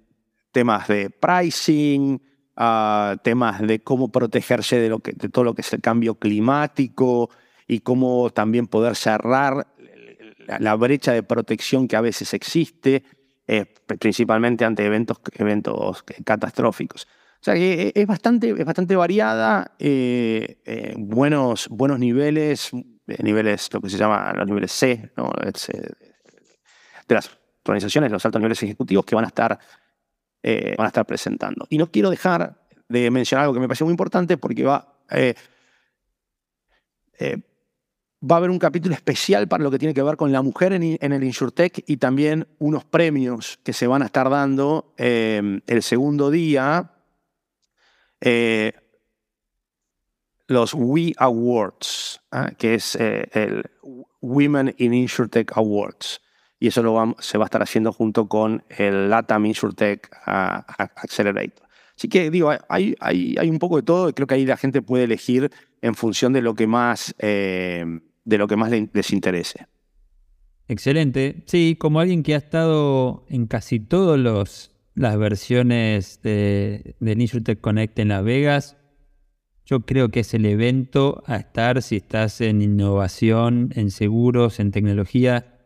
temas 0.52 0.86
de 0.86 1.10
pricing, 1.10 2.22
ah, 2.56 3.16
temas 3.24 3.60
de 3.60 3.82
cómo 3.82 4.12
protegerse 4.12 4.78
de, 4.78 4.88
lo 4.88 5.00
que, 5.00 5.12
de 5.12 5.28
todo 5.28 5.44
lo 5.44 5.54
que 5.54 5.62
es 5.62 5.72
el 5.72 5.80
cambio 5.80 6.14
climático 6.14 7.30
y 7.66 7.80
cómo 7.80 8.30
también 8.30 8.68
poder 8.68 8.94
cerrar 8.94 9.71
la 10.46 10.74
brecha 10.74 11.12
de 11.12 11.22
protección 11.22 11.88
que 11.88 11.96
a 11.96 12.00
veces 12.00 12.34
existe. 12.34 13.04
Eh, 13.46 13.66
principalmente 13.98 14.64
ante 14.64 14.86
eventos, 14.86 15.20
eventos 15.34 16.04
catastróficos. 16.24 17.08
O 17.40 17.44
sea 17.44 17.54
que 17.54 17.88
eh, 17.88 17.92
es 17.96 18.06
bastante, 18.06 18.50
es 18.50 18.64
bastante 18.64 18.94
variada, 18.94 19.74
eh, 19.80 20.94
buenos, 20.96 21.68
buenos 21.68 21.98
niveles, 21.98 22.70
niveles, 23.18 23.68
lo 23.72 23.80
que 23.80 23.90
se 23.90 23.98
llama 23.98 24.32
los 24.34 24.46
niveles 24.46 24.70
C, 24.70 25.10
de 27.08 27.14
las 27.14 27.30
organizaciones, 27.64 28.12
los 28.12 28.24
altos 28.24 28.40
niveles 28.40 28.62
ejecutivos 28.62 29.04
que 29.04 29.16
van 29.16 29.24
a 29.24 29.28
estar, 29.28 29.58
van 30.42 30.84
a 30.84 30.86
estar 30.86 31.04
presentando. 31.04 31.66
Y 31.68 31.78
no 31.78 31.90
quiero 31.90 32.10
dejar 32.10 32.64
de 32.88 33.10
mencionar 33.10 33.42
algo 33.42 33.54
que 33.54 33.60
me 33.60 33.66
parece 33.66 33.84
muy 33.84 33.90
importante 33.90 34.36
porque 34.36 34.62
va 34.62 34.98
va 38.22 38.36
a 38.36 38.38
haber 38.38 38.50
un 38.50 38.58
capítulo 38.58 38.94
especial 38.94 39.48
para 39.48 39.64
lo 39.64 39.70
que 39.70 39.78
tiene 39.78 39.94
que 39.94 40.02
ver 40.02 40.16
con 40.16 40.30
la 40.30 40.42
mujer 40.42 40.72
en, 40.72 40.82
el 41.00 41.24
InsurTech 41.24 41.82
y 41.86 41.96
también 41.96 42.46
unos 42.58 42.84
premios 42.84 43.58
que 43.64 43.72
se 43.72 43.86
van 43.86 44.02
a 44.02 44.06
estar 44.06 44.30
dando 44.30 44.94
em, 44.96 45.60
el 45.66 45.82
segundo 45.82 46.30
día. 46.30 46.92
Eh, 48.20 48.72
los 50.46 50.74
We 50.74 51.14
Awards, 51.16 52.20
¿ah? 52.30 52.50
que 52.56 52.74
es 52.74 52.96
eh, 52.96 53.28
el 53.32 53.64
Women 54.20 54.74
in 54.78 54.94
InsurTech 54.94 55.56
Awards. 55.56 56.20
Y 56.60 56.68
eso 56.68 56.82
lo 56.82 57.16
se 57.18 57.38
va 57.38 57.44
a 57.44 57.46
estar 57.46 57.62
haciendo 57.62 57.92
junto 57.92 58.28
con 58.28 58.62
el 58.68 59.10
LATAM 59.10 59.46
InsurTech 59.46 60.08
ah, 60.26 60.64
Accelerator. 60.78 61.66
Así 61.96 62.08
que 62.08 62.30
digo, 62.30 62.52
hay, 62.68 62.94
hay, 63.00 63.50
un 63.50 63.58
poco 63.58 63.76
de 63.76 63.82
todo 63.82 64.08
y 64.08 64.12
creo 64.12 64.26
que 64.26 64.34
ahí 64.34 64.46
la 64.46 64.56
gente 64.56 64.80
puede 64.80 65.04
elegir 65.04 65.50
en 65.80 65.94
función 65.94 66.32
de 66.32 66.42
lo 66.42 66.54
que 66.54 66.66
más 66.66 67.14
de 68.24 68.38
lo 68.38 68.46
que 68.46 68.56
más 68.56 68.70
les 68.70 69.12
interese. 69.12 69.66
Excelente. 70.68 71.42
Sí, 71.46 71.76
como 71.78 72.00
alguien 72.00 72.22
que 72.22 72.34
ha 72.34 72.38
estado 72.38 73.26
en 73.28 73.46
casi 73.46 73.80
todas 73.80 74.70
las 74.94 75.18
versiones 75.18 76.20
de, 76.22 76.96
de 77.00 77.56
Connect 77.60 77.98
en 77.98 78.08
Las 78.08 78.24
Vegas, 78.24 78.76
yo 79.64 79.80
creo 79.80 80.08
que 80.08 80.20
es 80.20 80.34
el 80.34 80.46
evento 80.46 81.22
a 81.26 81.36
estar 81.36 81.82
si 81.82 81.96
estás 81.96 82.40
en 82.40 82.62
innovación, 82.62 83.70
en 83.74 83.90
seguros, 83.90 84.60
en 84.60 84.70
tecnología 84.70 85.60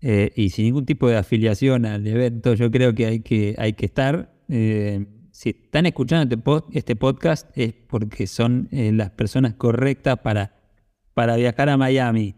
eh, 0.00 0.32
y 0.34 0.50
sin 0.50 0.66
ningún 0.66 0.86
tipo 0.86 1.08
de 1.08 1.16
afiliación 1.16 1.86
al 1.86 2.06
evento. 2.06 2.54
Yo 2.54 2.70
creo 2.70 2.94
que 2.94 3.06
hay 3.06 3.20
que, 3.20 3.54
hay 3.58 3.74
que 3.74 3.86
estar. 3.86 4.34
Eh, 4.48 5.06
si 5.30 5.50
están 5.50 5.86
escuchando 5.86 6.34
este, 6.34 6.78
este 6.78 6.96
podcast 6.96 7.56
es 7.56 7.72
porque 7.72 8.26
son 8.26 8.68
eh, 8.72 8.92
las 8.92 9.10
personas 9.10 9.54
correctas 9.54 10.18
para 10.18 10.57
para 11.18 11.34
viajar 11.34 11.68
a 11.68 11.76
Miami. 11.76 12.36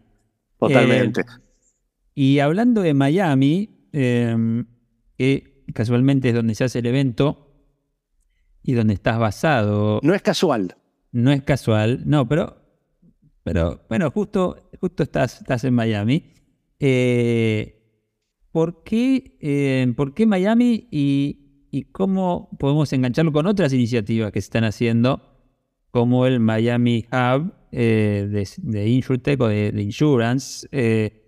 Totalmente. 0.57 1.21
Eh, 1.21 1.25
y 2.15 2.39
hablando 2.39 2.81
de 2.81 2.95
Miami, 2.95 3.87
em, 3.93 4.65
que 5.15 5.63
casualmente 5.71 6.29
es 6.29 6.33
donde 6.33 6.55
se 6.55 6.63
hace 6.63 6.79
el 6.79 6.87
evento 6.87 7.61
y 8.63 8.73
donde 8.73 8.95
estás 8.95 9.19
basado. 9.19 9.99
No 10.01 10.15
es 10.15 10.23
casual. 10.23 10.75
No 11.11 11.31
es 11.31 11.43
casual, 11.43 12.01
no, 12.07 12.27
pero, 12.27 12.57
pero 13.43 13.85
bueno, 13.87 14.09
justo, 14.09 14.71
justo 14.79 15.03
estás, 15.03 15.41
estás 15.41 15.63
en 15.63 15.75
Miami. 15.75 16.33
Eh, 16.79 17.85
¿por, 18.51 18.81
qué, 18.81 19.37
eh, 19.41 19.93
¿Por 19.95 20.15
qué 20.15 20.25
Miami 20.25 20.87
y, 20.89 21.67
y 21.69 21.83
cómo 21.83 22.49
podemos 22.57 22.91
engancharlo 22.93 23.31
con 23.31 23.45
otras 23.45 23.73
iniciativas 23.73 24.31
que 24.31 24.41
se 24.41 24.45
están 24.45 24.63
haciendo, 24.63 25.30
como 25.91 26.25
el 26.25 26.39
Miami 26.39 27.05
Hub 27.11 27.53
eh, 27.71 28.27
de, 28.29 28.47
de 28.57 28.87
InsurTech 28.87 29.39
o 29.39 29.47
de, 29.47 29.81
Insurance. 29.81 30.67
Eh, 30.71 31.21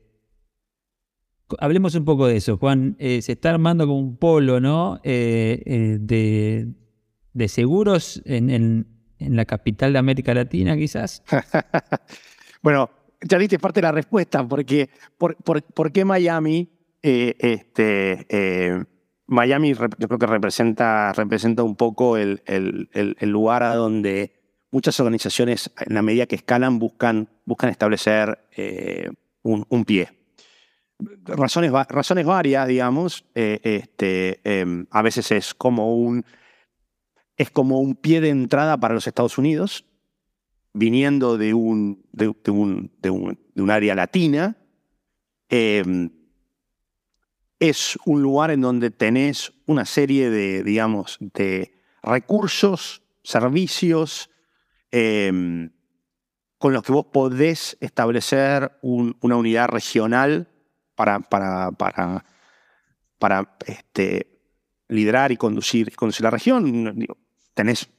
hablemos 1.60 1.96
un 1.96 2.06
poco 2.06 2.28
de 2.28 2.38
eso, 2.38 2.58
Juan. 2.58 2.96
Eh, 3.00 3.22
se 3.22 3.34
está 3.34 3.52
armando 3.52 3.86
como 3.86 4.00
un 4.00 4.18
polo, 4.18 4.60
¿no? 4.60 5.00
De, 5.04 6.68
seguros 7.48 8.22
en, 8.26 8.88
la 9.20 9.46
capital 9.46 9.94
de 9.94 10.00
América 10.00 10.34
Latina, 10.34 10.76
quizás. 10.76 11.24
bueno, 12.62 12.90
ya 13.22 13.38
diste 13.38 13.58
parte 13.58 13.80
de 13.80 13.84
la 13.84 13.94
respuesta, 13.94 14.46
porque 14.46 14.90
¿por, 15.18 15.38
por, 15.38 15.92
qué 15.94 16.04
Miami? 16.04 16.70
Este, 17.02 18.26
Miami 19.28 19.74
yo 19.74 20.08
creo 20.08 20.20
que 20.20 20.26
representa, 20.28 21.14
representa 21.14 21.64
un 21.64 21.78
poco 21.78 22.18
el, 22.18 22.42
el, 22.46 23.30
lugar 23.30 23.64
a 23.64 23.76
donde 23.76 24.43
muchas 24.74 25.00
organizaciones, 25.00 25.72
en 25.86 25.94
la 25.94 26.02
medida 26.02 26.26
que 26.26 26.36
escalan, 26.36 26.80
buscan, 26.80 27.30
buscan 27.46 27.70
establecer 27.70 28.40
eh, 28.58 29.10
un, 29.44 29.66
un, 29.70 29.86
pie. 29.86 30.10
Razones, 31.26 31.72
razones 31.72 32.26
varias, 32.26 32.68
digamos. 32.68 33.26
este, 33.34 34.42
em, 34.44 34.88
a 34.90 35.02
veces 35.04 35.32
es 35.32 35.54
como, 35.54 35.96
un, 35.96 36.26
es 37.38 37.52
como 37.52 37.80
un 37.80 37.96
pie 37.96 38.20
de 38.20 38.30
entrada 38.30 38.78
para 38.78 38.96
los 38.96 39.08
Estados 39.08 39.38
Unidos 39.38 39.86
viniendo 40.74 41.38
de 41.38 41.54
un, 41.54 42.04
de, 42.12 42.30
un, 42.52 42.92
de 43.00 43.10
un, 43.12 43.70
área 43.70 43.96
latina, 43.96 44.58
em, 45.50 46.10
es 47.60 47.98
un 48.06 48.22
lugar 48.22 48.52
en 48.52 48.62
donde 48.62 48.90
tenés 48.90 49.54
una 49.68 49.86
serie 49.86 50.30
de, 50.30 50.64
digamos, 50.64 51.18
de 51.20 51.76
recursos, 52.02 53.04
servicios, 53.24 54.30
em, 54.94 55.72
con 56.60 56.72
los 56.72 56.84
que 56.84 56.92
vos 56.92 57.08
podés 57.08 57.78
establecer 57.82 58.78
una 58.84 59.36
unidad 59.36 59.68
regional 59.68 60.48
para, 60.96 61.20
este, 63.66 64.40
liderar 64.88 65.32
y 65.32 65.38
conducir, 65.38 65.96
conducir 65.96 66.24
la 66.24 66.30
región. 66.30 67.06
tenés 67.56 67.90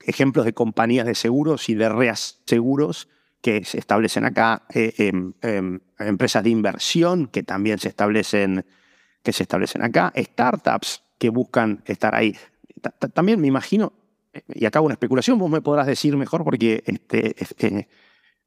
ejemplos 0.00 0.46
de 0.46 0.54
compañías 0.54 1.06
de 1.06 1.14
seguros 1.14 1.68
y 1.68 1.74
de 1.74 1.88
reaseguros 1.90 3.08
que 3.42 3.64
se 3.64 3.78
establecen 3.78 4.24
acá, 4.24 4.64
eh, 4.74 4.94
em, 4.96 5.34
em, 5.42 5.80
empresas 5.98 6.42
de 6.42 6.50
inversión 6.50 7.26
que 7.26 7.42
también 7.42 7.78
se 7.78 7.88
establecen, 7.88 8.64
que 9.22 9.32
se 9.32 9.42
establecen 9.42 9.82
acá, 9.82 10.12
startups 10.16 11.02
que 11.18 11.28
buscan 11.28 11.82
estar 11.84 12.14
ahí. 12.14 12.36
también 13.14 13.40
me 13.40 13.46
imagino, 13.46 13.92
y 14.54 14.64
acá 14.64 14.80
una 14.80 14.94
especulación, 14.94 15.38
vos 15.38 15.50
me 15.50 15.60
podrás 15.60 15.86
decir 15.86 16.16
mejor 16.16 16.44
porque 16.44 16.82
este, 16.86 17.34
este 17.42 17.88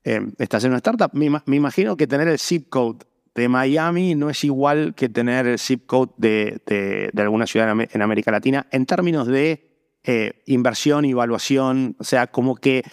em, 0.04 0.32
estás 0.38 0.64
en 0.64 0.72
una 0.72 0.78
startup, 0.78 1.12
me, 1.14 1.26
imagino 1.56 1.96
que 1.96 2.08
tener 2.08 2.28
el 2.28 2.40
zip 2.40 2.70
code 2.70 3.06
de 3.34 3.50
Miami 3.50 4.16
no 4.16 4.30
es 4.30 4.44
igual 4.44 4.96
que 4.96 5.10
tener 5.10 5.46
el 5.46 5.60
zip 5.60 5.86
code 5.86 6.12
de, 6.18 7.12
alguna 7.18 7.46
ciudad 7.46 7.76
en 7.80 8.02
América 8.02 8.32
Latina 8.32 8.68
en 8.72 8.86
términos 8.86 9.28
de 9.28 9.76
eh, 10.04 10.44
inversión 10.46 11.04
y 11.06 11.12
evaluación, 11.12 11.96
o 12.00 12.04
sea, 12.04 12.28
como 12.28 12.56
que 12.56 12.84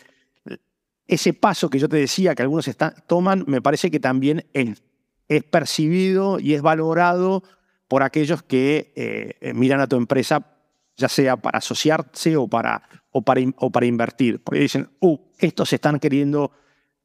ese 1.06 1.34
paso 1.34 1.68
que 1.68 1.78
yo 1.78 1.88
te 1.88 1.96
decía 1.96 2.34
que 2.34 2.42
algunos 2.42 2.70
toman, 3.06 3.44
me 3.46 3.60
parece 3.60 3.90
que 3.90 4.00
también 4.00 4.46
es, 4.54 4.82
percibido 5.50 6.38
y 6.40 6.54
es 6.54 6.60
valorado 6.60 7.42
por 7.88 8.02
aquellos 8.02 8.42
que 8.42 8.92
eh, 8.96 9.52
miran 9.54 9.80
a 9.80 9.86
tu 9.86 9.96
empresa, 9.96 10.51
ya 10.96 11.08
sea 11.08 11.36
para 11.36 11.58
asociarse 11.58 12.36
o 12.36 12.48
para, 12.48 12.82
o 13.10 13.22
para, 13.22 13.40
o 13.56 13.70
para 13.70 13.86
invertir. 13.86 14.42
Porque 14.42 14.60
dicen, 14.60 14.90
uh, 15.00 15.18
estos 15.38 15.72
están 15.72 15.98
queriendo, 15.98 16.52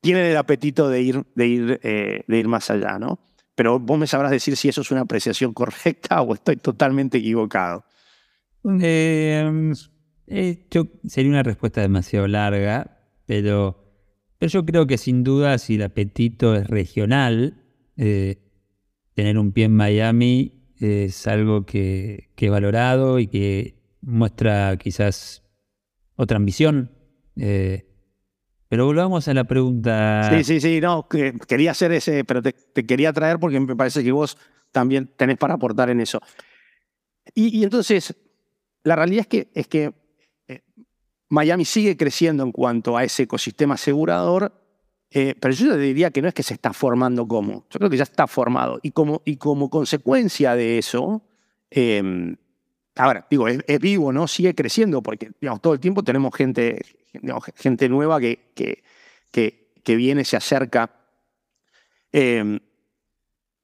tienen 0.02 0.26
el 0.26 0.38
apetito 0.38 0.90
de 0.90 1.02
ir, 1.02 1.24
de 1.36 1.48
ir, 1.48 1.80
eh, 1.84 2.24
de 2.28 2.38
ir 2.38 2.48
más 2.48 2.70
allá, 2.70 3.00
¿no? 3.00 3.20
Pero 3.56 3.80
vos 3.80 3.98
me 3.98 4.06
sabrás 4.06 4.32
decir 4.32 4.56
si 4.56 4.70
eso 4.70 4.82
es 4.82 4.92
una 4.92 5.02
apreciación 5.02 5.54
correcta 5.54 6.22
o 6.22 6.34
estoy 6.36 6.58
totalmente 6.58 7.18
equivocado. 7.18 7.86
Eh, 8.82 9.74
eh, 10.28 10.68
sería 11.08 11.32
una 11.32 11.44
respuesta 11.44 11.82
demasiado 11.82 12.28
larga, 12.28 13.00
pero, 13.26 13.84
pero, 14.38 14.50
yo 14.52 14.66
creo 14.66 14.86
que 14.86 14.98
sin 14.98 15.24
duda 15.24 15.58
si 15.58 15.76
el 15.76 15.84
apetito 15.84 16.56
es 16.56 16.68
regional, 16.68 17.64
eh, 17.96 18.38
tener 19.14 19.38
un 19.38 19.54
pie 19.54 19.66
en 19.66 19.76
Miami 19.76 20.54
es 20.80 21.26
algo 21.26 21.66
que, 21.66 22.30
que, 22.36 22.48
he 22.48 22.50
valorado 22.50 23.18
y 23.18 23.28
que 23.28 23.77
muestra 24.08 24.78
quizás 24.78 25.44
otra 26.16 26.38
ambición. 26.38 26.92
Eh, 27.36 27.86
pero 28.70 28.86
volvamos 28.86 29.28
a 29.28 29.34
la 29.34 29.44
pregunta. 29.44 30.30
Sí, 30.32 30.44
sí, 30.44 30.62
sí, 30.62 30.82
no, 30.82 31.08
quería 31.08 31.72
hacer 31.72 31.92
ese, 31.92 32.24
pero 32.24 32.42
te, 32.42 32.54
quería 32.86 33.14
traer 33.14 33.40
porque 33.40 33.60
me 33.60 33.76
parece 33.76 34.04
que 34.04 34.12
vos 34.12 34.38
también 34.72 35.08
tenés 35.16 35.38
para 35.38 35.54
aportar 35.54 35.90
en 35.90 36.02
eso. 36.02 36.22
Y, 37.36 37.64
entonces, 37.64 38.16
la 38.84 38.96
realidad 38.96 39.22
es 39.22 39.28
que, 39.28 39.48
es 39.54 39.68
que 39.68 39.94
Miami 41.30 41.66
sigue 41.66 41.98
creciendo 41.98 42.44
en 42.44 42.54
cuanto 42.54 42.96
a 42.96 43.04
ese 43.04 43.24
ecosistema 43.24 43.76
asegurador, 43.76 44.54
eh, 45.12 45.36
pero 45.40 45.54
yo 45.54 45.72
te 45.72 45.78
diría 45.78 46.12
que 46.12 46.22
no 46.22 46.30
es 46.30 46.34
que 46.34 46.44
se 46.44 46.54
está 46.54 46.72
formando 46.72 47.28
como, 47.28 47.66
yo 47.70 47.80
creo 47.80 47.90
que 47.90 47.98
ya 47.98 48.04
está 48.04 48.28
formado. 48.28 48.80
Y 48.82 48.92
como, 48.92 49.22
y 49.26 49.36
como 49.36 49.70
consecuencia 49.70 50.56
de 50.56 50.78
eso, 50.78 51.22
eh, 51.70 52.38
ahora, 52.98 53.26
digo, 53.30 53.48
es, 53.48 53.80
vivo, 53.80 54.12
¿no? 54.12 54.28
Sigue 54.28 54.56
creciendo 54.56 55.02
porque 55.02 55.32
digamos, 55.40 55.62
todo 55.62 55.74
el 55.74 55.80
tiempo 55.80 56.04
tenemos 56.04 56.36
gente, 56.36 56.82
gente 57.56 57.90
nueva 57.90 58.20
que, 58.20 58.52
que, 58.54 58.84
que, 59.84 59.96
viene, 59.96 60.26
se 60.26 60.38
acerca. 60.38 60.92
Em, 62.12 62.60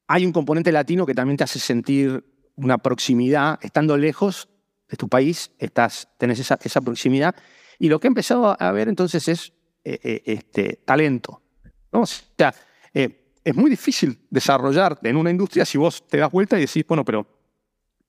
hay 0.08 0.26
un 0.26 0.32
componente 0.32 0.72
latino 0.72 1.06
que 1.06 1.14
también 1.14 1.38
te 1.38 1.44
hace 1.44 1.60
sentir 1.60 2.24
una 2.56 2.78
proximidad, 2.78 3.60
estando 3.62 3.98
lejos, 3.98 4.50
de 4.94 4.98
tu 4.98 5.10
país, 5.10 5.52
estás, 5.58 6.08
tenés 6.20 6.40
esa, 6.40 6.60
esa 6.62 6.80
proximidad. 6.82 7.36
Y 7.80 7.90
lo 7.90 8.00
que 8.00 8.08
he 8.08 8.10
empezado 8.10 8.56
a 8.60 8.72
ver 8.72 8.88
entonces 8.88 9.28
es 9.28 9.54
eh, 9.84 10.00
eh, 10.04 10.22
este, 10.26 10.82
talento. 10.86 11.42
O 11.90 12.06
sea, 12.06 12.54
eh, 12.94 13.34
es 13.44 13.56
muy 13.56 13.72
difícil 13.72 14.20
desarrollarte 14.30 15.10
en 15.10 15.18
una 15.18 15.32
industria 15.32 15.66
si 15.66 15.78
vos 15.78 16.08
te 16.08 16.18
das 16.18 16.32
vuelta 16.32 16.58
y 16.58 16.62
decís, 16.62 16.86
bueno, 16.88 17.04
pero 17.04 17.33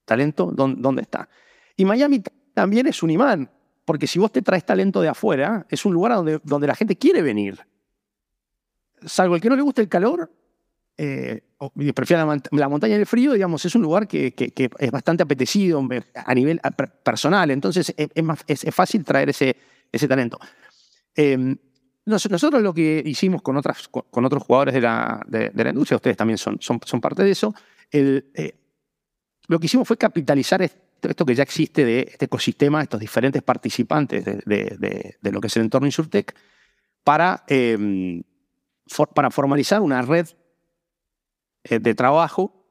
talento, 0.05 0.51
¿dónde, 0.53 1.03
está? 1.03 1.29
Y 1.77 1.85
Miami 1.85 2.23
también 2.53 2.87
es 2.87 3.03
un 3.03 3.11
imán, 3.11 3.51
porque 3.85 4.07
si 4.07 4.19
vos 4.19 4.33
te 4.33 4.43
traes 4.43 4.65
talento 4.65 5.01
de 5.01 5.09
afuera, 5.09 5.67
es 5.69 5.85
un 5.85 5.93
lugar 5.93 6.15
donde, 6.15 6.41
donde 6.45 6.67
la 6.67 6.75
gente 6.75 6.97
quiere 6.97 7.23
venir. 7.23 7.59
Salvo 9.05 9.35
el 9.35 9.41
que 9.41 9.49
no 9.51 9.57
le 9.57 9.63
guste 9.63 9.83
el 9.83 9.89
calor, 9.89 10.31
eh, 10.97 11.43
prefiere 11.95 12.23
la, 12.53 12.69
montaña 12.69 12.95
y 12.95 13.01
el 13.01 13.07
frío, 13.07 13.33
digamos, 13.33 13.65
es 13.65 13.75
un 13.75 13.83
lugar 13.83 14.07
que, 14.07 14.33
es 14.79 14.91
bastante 14.91 15.23
apetecido 15.23 15.87
a 16.15 16.35
nivel 16.35 16.61
personal, 17.03 17.51
entonces 17.51 17.93
es, 17.97 18.25
más, 18.25 18.45
es, 18.47 18.65
fácil 18.73 19.05
traer 19.05 19.31
ese, 19.31 19.57
ese 19.91 20.07
talento. 20.07 20.39
Em, 21.15 21.57
nosotros 22.07 22.63
lo 22.63 22.73
que 22.75 23.03
hicimos 23.05 23.43
con, 23.43 23.57
otras, 23.57 23.89
con 23.89 24.25
otros 24.25 24.43
jugadores 24.43 24.75
de 24.75 24.81
la, 24.81 25.21
de, 25.27 25.51
la 25.55 25.71
industria, 25.71 25.97
ustedes 25.97 26.17
también 26.17 26.39
son, 26.39 26.59
son, 26.61 26.79
son 26.85 27.01
parte 27.01 27.25
de 27.25 27.31
eso, 27.31 27.55
el, 27.91 28.31
eh, 28.35 28.53
lo 29.49 29.59
que 29.59 29.67
hicimos 29.67 29.87
fue 29.87 29.97
capitalizar 29.97 30.63
esto, 30.63 31.27
que 31.27 31.35
ya 31.35 31.43
existe 31.43 31.85
de 31.85 32.09
este 32.11 32.25
ecosistema, 32.27 32.83
estos 32.83 33.01
diferentes 33.01 33.43
participantes 33.43 34.25
de, 34.25 35.19
lo 35.23 35.41
que 35.41 35.47
es 35.49 35.57
el 35.57 35.65
entorno 35.65 35.87
InsurTech, 35.87 36.35
para, 37.03 37.45
em, 37.49 38.23
para 39.15 39.31
formalizar 39.31 39.83
una 39.83 40.01
red 40.03 40.27
eh, 41.65 41.79
de 41.79 41.95
trabajo 41.95 42.65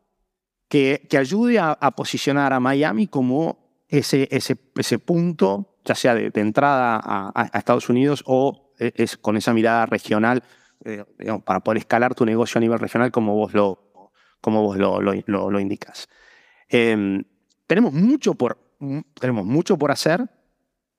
que, 0.68 1.06
que 1.08 1.18
ayude 1.18 1.60
a, 1.60 1.76
posicionar 1.92 2.54
a 2.54 2.60
Miami 2.60 3.08
como 3.08 3.86
ese, 3.88 4.28
ese, 4.32 4.58
ese 4.76 4.98
punto, 4.98 5.78
ya 5.86 5.94
sea 5.94 6.16
de, 6.16 6.32
entrada 6.34 7.00
a, 7.04 7.58
Estados 7.58 7.90
Unidos 7.90 8.24
o 8.26 8.74
eh, 8.80 8.92
es, 8.96 9.18
con 9.18 9.38
esa 9.38 9.54
mirada 9.54 9.86
regional, 9.86 10.44
eh, 10.86 11.06
para 11.46 11.60
poder 11.60 11.78
escalar 11.78 12.16
tu 12.16 12.26
negocio 12.26 12.58
a 12.58 12.62
nivel 12.62 12.80
regional 12.80 13.12
como 13.12 13.36
vos 13.36 13.54
lo, 13.54 14.12
como 14.42 14.64
vos 14.64 14.78
lo, 14.78 15.00
lo, 15.00 15.14
lo, 15.52 15.60
indicas. 15.60 16.10
Em, 16.70 17.24
tenemos, 17.68 17.94
mucho 17.94 18.34
por, 18.36 18.58
tenemos 19.20 19.46
mucho 19.46 19.78
por 19.78 19.92
hacer, 19.92 20.30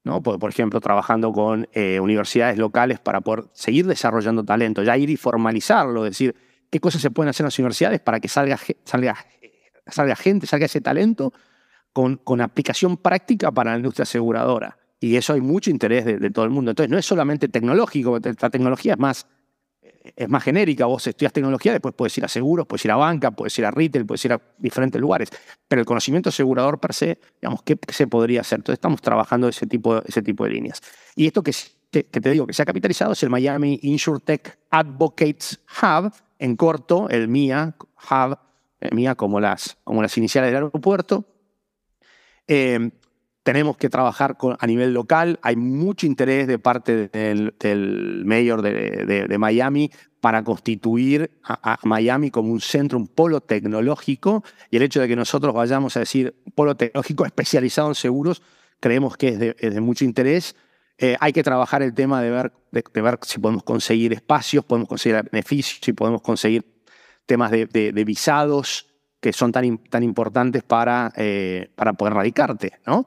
¿no? 0.05 0.22
Por, 0.22 0.38
por 0.38 0.50
ejemplo, 0.50 0.81
trabajando 0.81 1.33
con 1.33 1.68
universidades 1.74 2.59
locales 2.59 3.00
para 3.00 3.20
poder 3.20 3.46
seguir 3.53 3.87
desarrollando 3.87 4.44
talento, 4.44 4.83
ya 4.83 4.96
ir 4.96 5.11
y 5.11 5.16
formalizarlo, 5.16 6.03
decir, 6.05 6.35
qué 6.70 6.81
cosas 6.81 7.00
se 7.00 7.11
pueden 7.11 7.31
hacer 7.31 7.44
en 7.44 7.46
las 7.46 7.59
universidades 7.59 8.00
para 8.00 8.20
que 8.20 8.29
salga, 8.29 8.59
salga, 8.85 9.16
salga 9.87 10.16
gente, 10.16 10.46
salga 10.46 10.66
ese 10.66 10.81
talento 10.81 11.33
con, 11.92 12.16
con 12.16 12.40
aplicación 12.40 12.96
práctica 12.96 13.53
para 13.53 13.70
la 13.70 13.77
industria 13.79 14.03
aseguradora. 14.03 14.77
Y 15.00 15.16
eso 15.16 15.35
hay 15.35 15.40
mucho 15.40 15.70
interés 15.70 16.05
de, 16.05 16.31
todo 16.31 16.44
el 16.44 16.50
mundo. 16.50 16.70
Entonces, 16.70 16.90
no 16.90 16.98
es 16.98 17.05
solamente 17.05 17.48
tecnológico, 17.48 18.18
la 18.18 18.50
tecnología 18.50 18.94
es 18.94 18.98
más, 18.98 19.27
es 20.05 20.29
más 20.29 20.43
genérica. 20.43 20.87
Vos 20.87 21.07
estudias 21.07 21.33
tecnología, 21.33 21.73
después 21.73 21.95
puedes 21.97 22.17
ir 22.19 22.25
a 22.25 22.29
seguros, 22.29 22.67
puedes 22.67 22.85
ir 22.85 22.90
a 22.90 22.97
banca, 22.97 23.31
puedes 23.31 23.59
ir 23.59 23.64
a 23.64 23.71
retail, 23.71 24.05
puedes 24.05 24.25
ir 24.25 24.33
a 24.35 24.40
diferentes 24.59 25.01
lugares. 25.01 25.31
Pero 25.67 25.81
el 25.81 25.87
conocimiento 25.87 26.29
asegurador 26.29 26.79
per 26.79 26.93
se, 26.93 27.19
digamos, 27.40 27.62
¿qué 27.62 27.79
se 27.88 28.07
podría 28.07 28.43
hacer? 28.43 28.59
Entonces, 28.59 28.79
estamos 28.79 29.01
trabajando 29.01 29.49
ese 29.49 29.67
tipo, 29.67 30.03
ese 30.05 30.23
tipo 30.23 30.45
de 30.45 30.51
líneas. 30.51 30.83
Y 31.17 31.27
esto 31.27 31.43
que, 31.43 31.53
que 31.90 32.05
te 32.05 32.31
digo 32.31 32.47
que 32.47 32.53
se 32.53 32.62
ha 32.62 32.67
capitalizado 32.67 33.12
es 33.12 33.23
el 33.23 33.31
Miami 33.31 33.79
InsurTech 33.83 34.59
Advocates 34.71 35.61
Hub, 35.83 36.12
en 36.38 36.57
corto, 36.57 37.09
el 37.09 37.29
MIA, 37.29 37.75
Hub, 38.11 38.38
MIA 38.93 39.14
como 39.14 39.40
las, 39.40 39.79
como 39.85 40.03
las 40.03 40.17
iniciales 40.19 40.51
del 40.51 40.64
aeropuerto, 40.64 41.25
eh, 42.47 42.90
tenemos 43.44 43.76
que 43.76 43.90
trabajar 43.90 44.37
a 44.59 44.66
nivel 44.66 44.94
local. 44.94 45.38
Hay 45.42 45.54
mucho 45.54 46.07
interés 46.07 46.48
de 46.48 46.59
parte 46.59 47.09
del, 47.09 48.22
mayor 48.24 48.62
de, 48.62 49.37
Miami 49.38 49.90
para 50.20 50.42
constituir 50.42 51.30
a, 51.44 51.78
Miami 51.83 52.30
como 52.30 52.50
un 52.50 52.62
centro, 52.62 52.98
un 52.98 53.07
polo 53.07 53.42
tecnológico. 53.42 54.42
Y 54.70 54.78
el 54.78 54.83
hecho 54.83 55.00
de 55.00 55.09
que 55.09 55.14
nosotros 55.14 55.52
vayamos 55.54 55.94
a 55.96 56.00
decir 56.00 56.35
polo 56.54 56.74
tecnológico 56.74 57.26
especializado 57.26 57.88
en 57.88 57.94
seguros, 57.94 58.42
creemos 58.80 59.18
que 59.18 59.54
es 59.59 59.74
de, 59.74 59.80
mucho 59.80 60.07
interés. 60.07 60.57
Eh, 60.96 61.16
hay 61.20 61.35
que 61.35 61.42
trabajar 61.42 61.83
el 61.83 61.92
tema 61.92 62.22
de 62.22 62.30
ver, 62.30 62.52
de, 62.72 63.02
ver 63.02 63.18
si 63.22 63.40
podemos 63.40 63.62
conseguir 63.62 64.14
espacios, 64.14 64.64
podemos 64.64 64.88
conseguir 64.88 65.22
beneficios, 65.30 65.80
si 65.83 65.92
podemos 65.92 66.22
conseguir 66.22 66.64
temas 67.26 67.50
de, 67.50 68.04
visados 68.07 68.93
que 69.25 69.33
son 69.33 69.53
tan, 69.53 69.79
tan 69.79 70.03
importantes 70.03 70.63
para, 70.63 71.11
eh, 71.17 71.71
para 71.77 71.95
poder 71.95 72.13
radicarte, 72.13 72.75
¿no? 72.87 73.07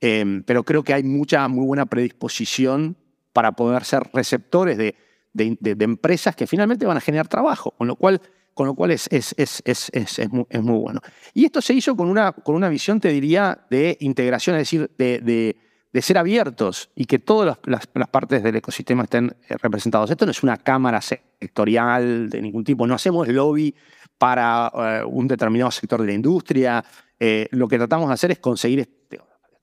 Em, 0.00 0.44
pero 0.44 0.62
creo 0.62 0.84
que 0.84 0.94
hay 0.94 1.02
mucha, 1.02 1.48
muy 1.48 1.66
buena 1.66 1.86
predisposición 1.86 2.96
para 3.32 3.50
poder 3.50 3.82
ser 3.82 4.04
receptores 4.14 4.78
de, 4.78 4.94
de, 5.32 5.84
empresas 5.84 6.36
que 6.36 6.46
finalmente 6.46 6.86
van 6.86 6.98
a 6.98 7.00
generar 7.00 7.26
trabajo, 7.26 7.72
con 7.72 7.88
lo 7.88 7.96
cual, 7.96 8.22
con 8.54 8.68
lo 8.68 8.74
cual 8.74 8.92
es, 8.92 9.08
es, 9.10 9.34
es, 9.36 9.60
es, 9.64 9.90
es 9.92 10.30
muy, 10.30 10.46
muy, 10.52 10.78
bueno. 10.78 11.00
Y 11.34 11.44
esto 11.46 11.60
se 11.60 11.74
hizo 11.74 11.96
con 11.96 12.08
una, 12.08 12.30
con 12.30 12.54
una 12.54 12.68
visión, 12.68 13.00
te 13.00 13.08
diría, 13.08 13.66
de 13.68 13.96
integración, 13.98 14.54
es 14.54 14.60
decir, 14.60 14.88
de, 14.96 15.18
de, 15.18 15.56
de 15.92 16.02
ser 16.02 16.16
abiertos 16.16 16.90
y 16.94 17.06
que 17.06 17.18
todas 17.18 17.58
las, 17.64 17.88
las, 17.92 18.08
partes 18.08 18.40
del 18.44 18.54
ecosistema 18.54 19.02
estén 19.02 19.34
eh, 19.48 19.56
representados. 19.60 20.12
Esto 20.12 20.26
no 20.26 20.30
es 20.30 20.44
una 20.44 20.58
cámara 20.58 21.00
sectorial 21.00 22.30
de 22.30 22.40
ningún 22.40 22.62
tipo, 22.62 22.86
no 22.86 22.94
hacemos 22.94 23.26
lobby 23.26 23.74
para 24.18 24.70
eh, 24.74 25.04
un 25.04 25.28
determinado 25.28 25.70
sector 25.70 26.00
de 26.00 26.06
la 26.06 26.12
industria. 26.12 26.84
Eh, 27.18 27.48
lo 27.50 27.68
que 27.68 27.78
tratamos 27.78 28.08
de 28.08 28.14
hacer 28.14 28.30
es 28.30 28.38
conseguir 28.38 28.88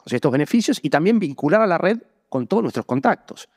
estos 0.05 0.31
beneficios 0.31 0.79
y 0.81 0.89
también 0.89 1.19
vincular 1.19 1.61
a 1.61 1.67
la 1.67 1.77
red 1.77 1.99
con 2.29 2.47
todos 2.47 2.63
nuestros 2.63 2.85
contactos. 2.85 3.49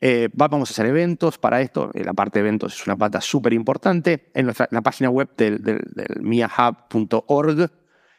Eh, 0.00 0.28
vamos 0.32 0.68
a 0.68 0.72
hacer 0.72 0.86
eventos 0.86 1.38
para 1.38 1.60
esto. 1.60 1.90
la 1.94 2.12
parte 2.12 2.40
de 2.40 2.48
eventos 2.48 2.74
es 2.74 2.86
una 2.86 2.96
pata 2.96 3.20
súper 3.20 3.52
importante. 3.52 4.30
En, 4.34 4.46
nuestra, 4.46 4.68
la 4.70 4.80
página 4.80 5.10
web 5.10 5.28
del, 5.36 5.62
del, 5.62 5.80
miahub.org 6.20 7.70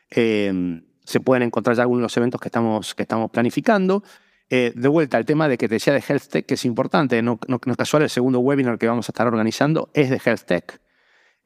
se 0.10 1.20
pueden 1.20 1.44
encontrar 1.44 1.76
ya 1.76 1.82
algunos 1.82 2.00
de 2.00 2.04
los 2.04 2.18
eventos 2.18 2.40
que 2.40 2.48
estamos, 2.48 2.96
que 2.96 3.02
estamos 3.02 3.30
planificando. 3.32 4.04
de 4.50 4.88
vuelta, 4.88 5.18
el 5.18 5.26
tema 5.26 5.50
de 5.50 5.58
que 5.58 5.68
te 5.68 5.76
decía 5.76 5.92
de 5.92 6.04
Health 6.08 6.28
Tech, 6.30 6.46
que 6.46 6.54
es 6.54 6.64
importante, 6.64 7.22
no, 7.22 7.40
no, 7.48 7.60
no, 7.66 7.76
casual, 7.76 8.04
el 8.04 8.10
segundo 8.10 8.40
webinar 8.40 8.78
que 8.78 8.88
vamos 8.88 9.10
a 9.10 9.12
estar 9.12 9.28
organizando 9.28 9.90
es 9.94 10.10
de 10.10 10.22
Health 10.24 10.44
Tech. 10.46 10.83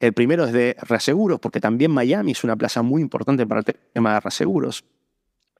El 0.00 0.12
primero 0.12 0.44
es 0.44 0.52
de 0.52 0.76
reaseguros, 0.82 1.40
porque 1.40 1.60
también 1.60 1.90
Miami 1.90 2.32
es 2.32 2.44
una 2.44 2.56
plaza 2.56 2.82
muy 2.82 3.02
importante 3.02 3.46
para 3.46 3.60
el 3.60 3.66
tema 3.92 4.14
de 4.14 4.20
reaseguros. 4.20 4.84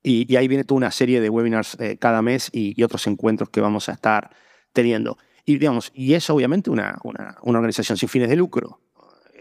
Y, 0.03 0.37
ahí 0.37 0.47
viene 0.47 0.65
toda 0.65 0.77
una 0.77 0.91
serie 0.91 1.21
de 1.21 1.29
webinars 1.29 1.77
eh, 1.81 1.97
cada 1.99 2.23
mes 2.23 2.51
y, 2.53 2.81
otros 2.83 3.07
encuentros 3.07 3.51
que 3.51 3.61
vamos 3.61 3.89
a 3.89 3.93
estar 3.93 4.31
teniendo. 4.73 5.19
Y, 5.45 5.59
digamos, 5.59 5.91
y 5.95 6.15
es 6.15 6.31
obviamente 6.31 6.71
una, 6.71 6.99
una, 7.03 7.37
organización 7.43 7.99
sin 7.99 8.09
fines 8.09 8.29
de 8.29 8.37
lucro. 8.37 8.81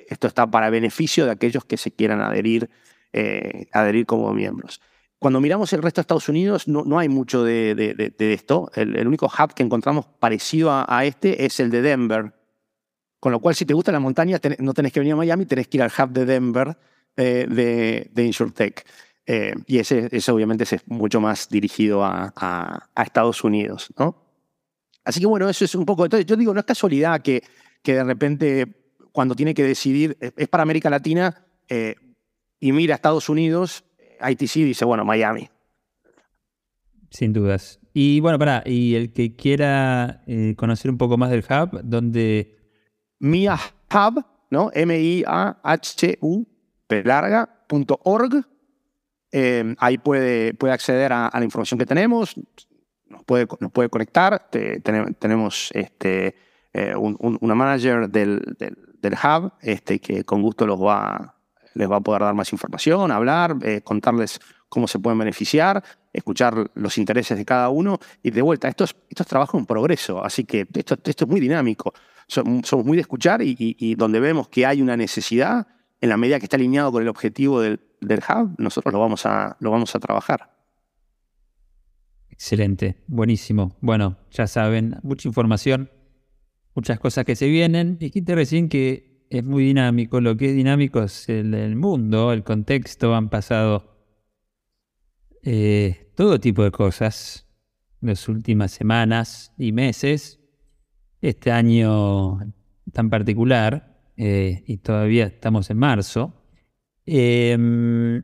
Esto 0.07 0.27
está 0.27 0.49
para 0.49 0.69
beneficio 0.69 1.25
de 1.25 1.31
aquellos 1.31 1.65
que 1.65 1.77
se 1.77 1.91
quieran 1.91 2.21
adherir, 2.21 2.69
eh, 3.13 3.67
adherir 3.73 4.05
como 4.05 4.33
miembros. 4.33 4.81
Cuando 5.19 5.41
miramos 5.41 5.73
el 5.73 5.81
resto 5.81 5.99
de 5.99 6.03
Estados 6.03 6.29
Unidos, 6.29 6.67
no, 6.67 6.83
no 6.86 6.99
hay 6.99 7.10
mucho 7.10 7.43
de, 7.43 7.73
de, 7.75 8.33
esto. 8.33 8.71
El, 8.75 9.07
único 9.07 9.25
hub 9.25 9.53
que 9.53 9.63
encontramos 9.63 10.05
parecido 10.05 10.71
a, 10.71 11.05
este 11.05 11.45
es 11.45 11.60
el 11.60 11.71
de 11.71 11.81
Denver, 11.81 12.33
con 13.19 13.32
lo 13.32 13.39
cual, 13.39 13.56
si 13.56 13.65
te 13.65 13.73
gusta 13.73 13.91
la 13.91 13.99
montaña, 13.99 14.39
no 14.60 14.73
tenés 14.73 14.91
que 14.91 14.99
venir 14.99 15.13
a 15.13 15.17
Miami, 15.17 15.45
tenés 15.45 15.67
que 15.67 15.77
ir 15.77 15.84
al 15.84 15.91
hub 15.91 16.12
de 16.12 16.25
Denver 16.25 16.77
eh, 17.15 17.47
de, 17.49 18.10
de 18.13 18.25
InsurTech. 18.25 18.86
Eh, 19.25 19.56
y 19.65 19.80
ese, 19.80 20.08
ese, 20.12 20.32
obviamente 20.32 20.63
es 20.63 20.88
mucho 20.88 21.19
más 21.19 21.49
dirigido 21.49 22.03
a, 22.06 22.32
a, 22.36 23.03
Estados 23.03 23.43
Unidos. 23.43 23.91
¿no? 23.97 24.15
Así 25.03 25.19
que 25.19 25.25
bueno, 25.25 25.49
eso 25.49 25.65
es 25.65 25.73
un 25.73 25.84
poco. 25.84 26.06
Entonces, 26.06 26.27
yo 26.27 26.36
digo, 26.36 26.53
no 26.53 26.60
es 26.60 26.65
casualidad 26.65 27.21
que, 27.21 27.41
que 27.82 27.95
de 27.95 28.03
repente, 28.03 28.67
cuando 29.12 29.36
tiene 29.36 29.56
que 29.56 29.63
decidir, 29.63 30.15
es 30.19 30.47
para 30.47 30.62
América 30.62 30.91
Latina 30.91 31.43
eh, 31.67 31.95
y 32.60 32.71
mira 32.71 32.93
a 32.93 32.97
Estados 32.97 33.30
Unidos, 33.30 33.84
ITC 34.21 34.53
dice, 34.53 34.86
bueno, 34.86 35.03
Miami. 35.03 35.49
Sin 37.10 37.34
dudas. 37.34 37.80
Y 37.93 38.19
bueno, 38.19 38.38
para, 38.38 38.62
y 38.63 38.93
el 38.93 39.12
que 39.12 39.36
quiera 39.36 40.23
conocer 40.56 40.91
un 40.91 40.99
poco 40.99 41.17
más 41.17 41.32
del 41.32 41.43
hub, 41.43 41.82
donde 43.19 43.38
Mia 43.38 43.60
Hub, 43.93 44.25
¿no? 44.49 44.71
Larga.org. 46.89 48.45
Eh, 49.32 49.75
ahí 49.80 49.97
puede, 49.97 50.56
acceder 50.71 51.12
a, 51.12 51.30
la 51.34 51.43
información 51.43 51.77
que 51.77 51.86
tenemos, 51.86 52.36
nos 53.10 53.23
puede, 53.23 53.89
conectar. 53.89 54.49
tenemos 54.49 55.69
este, 55.73 56.36
eh, 56.73 56.95
una 56.95 57.56
manager 57.56 58.10
del, 58.10 58.56
del, 58.58 59.13
hub 59.13 59.53
este, 59.62 59.99
que 59.99 60.23
con 60.23 60.41
gusto 60.41 60.65
los 60.65 60.82
va, 60.82 61.36
les 61.73 61.89
va 61.89 61.97
a 61.97 62.01
poder 62.01 62.21
dar 62.21 62.34
más 62.34 62.51
información, 62.51 63.12
hablar, 63.12 63.56
eh, 63.63 63.82
contarles 63.82 64.39
cómo 64.69 64.88
se 64.88 64.99
pueden 64.99 65.19
beneficiar, 65.19 65.84
escuchar 66.12 66.71
los 66.73 66.97
intereses 66.97 67.38
de 67.38 67.45
cada 67.45 67.69
uno 67.69 67.99
y 68.23 68.32
de 68.32 68.41
vuelta, 68.41 68.67
esto 68.67 68.84
es, 68.84 68.95
esto 69.10 69.23
es 69.23 69.30
trabajo 69.30 69.58
en 69.58 69.65
progreso, 69.65 70.23
así 70.23 70.43
que 70.43 70.67
esto, 70.73 70.97
esto 71.03 71.25
es 71.25 71.30
muy 71.30 71.39
dinámico 71.39 71.93
somos 72.28 72.86
muy 72.86 72.98
de 72.98 73.02
escuchar 73.02 73.42
y, 73.42 73.96
donde 73.96 74.20
vemos 74.20 74.50
que 74.50 74.66
hay 74.66 74.82
una 74.82 74.98
necesidad, 74.98 75.68
en 76.00 76.10
la 76.10 76.18
medida 76.18 76.40
que 76.40 76.46
está 76.46 76.58
alineado 76.58 76.92
con 76.92 77.02
el 77.02 77.08
objetivo 77.08 77.62
del, 77.62 77.80
hub, 78.02 78.56
nosotros 78.60 78.94
lo 78.94 79.00
vamos, 79.00 79.26
a, 79.26 79.58
lo 79.60 79.72
vamos 79.72 79.96
a 79.96 80.00
trabajar. 80.00 80.54
Excelente, 82.30 82.98
buenísimo. 83.08 83.76
Bueno, 83.82 84.18
ya 84.30 84.46
saben, 84.46 84.98
mucha 85.02 85.28
información, 85.28 85.90
muchas 86.76 87.00
cosas 87.00 87.26
que 87.26 87.36
se 87.36 87.48
vienen. 87.48 87.98
Dijiste 87.98 88.36
recién 88.36 88.70
que 88.70 89.26
es 89.32 89.44
muy 89.44 89.63
dinámico. 89.63 90.22
Lo 90.22 90.38
que 90.38 90.50
es 90.50 90.56
dinámico 90.56 91.02
es 91.02 91.28
el, 91.30 91.76
mundo, 91.76 92.32
el 92.34 92.44
contexto. 92.44 93.16
Han 93.16 93.30
pasado 93.30 93.98
eh, 95.42 96.12
todo 96.16 96.40
tipo 96.40 96.63
de 96.63 96.70
cosas 96.70 97.48
las 98.02 98.30
últimas 98.30 98.72
semanas 98.72 99.52
y 99.58 99.72
meses 99.72 100.40
este 101.21 101.51
año 101.51 102.39
tan 102.91 103.10
particular, 103.10 103.97
eh, 104.15 104.63
y 104.65 104.77
todavía 104.77 105.25
estamos 105.25 105.69
en 105.69 105.77
marzo, 105.77 106.34
em, 107.06 108.23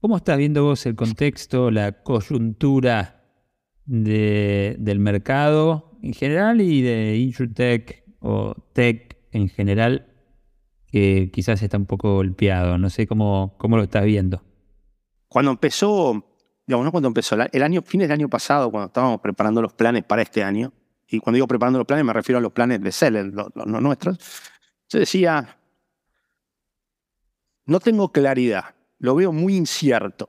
¿cómo 0.00 0.16
estás 0.16 0.38
viendo 0.38 0.64
vos 0.64 0.86
el 0.86 0.94
contexto, 0.94 1.70
la 1.70 2.02
coyuntura 2.02 3.14
del 3.84 4.98
mercado 4.98 5.98
en 6.02 6.12
general 6.12 6.60
y 6.60 6.82
de 6.82 7.16
InsurTech 7.16 8.04
o 8.20 8.54
tech 8.72 9.18
en 9.32 9.48
general, 9.48 10.06
que 10.86 11.30
quizás 11.32 11.62
está 11.62 11.76
un 11.76 11.86
poco 11.86 12.14
golpeado? 12.14 12.78
No 12.78 12.90
sé 12.90 13.06
cómo, 13.06 13.54
cómo 13.58 13.76
lo 13.76 13.82
estás 13.82 14.04
viendo. 14.04 14.42
Cuando 15.28 15.50
empezó, 15.50 16.24
digamos, 16.66 16.86
¿no? 16.86 16.90
cuando 16.90 17.08
empezó 17.08 17.36
el 17.36 17.62
año, 17.62 17.82
fines 17.82 18.08
del 18.08 18.18
año 18.18 18.28
pasado, 18.28 18.70
cuando 18.70 18.86
estábamos 18.86 19.20
preparando 19.20 19.60
los 19.60 19.74
planes 19.74 20.04
para 20.04 20.22
este 20.22 20.42
año, 20.42 20.72
y 21.10 21.20
cuando 21.20 21.36
digo 21.36 21.48
preparando 21.48 21.78
los 21.78 21.86
planes 21.86 22.04
me 22.04 22.12
refiero 22.12 22.38
a 22.38 22.42
los 22.42 22.52
planes 22.52 22.82
de 22.82 22.92
Seller, 22.92 23.26
los, 23.26 23.50
nuestros, 23.66 24.18
se 24.86 24.98
decía, 24.98 25.58
no 27.64 27.80
tengo 27.80 28.12
claridad, 28.12 28.74
lo 28.98 29.14
veo 29.14 29.32
muy 29.32 29.56
incierto. 29.56 30.28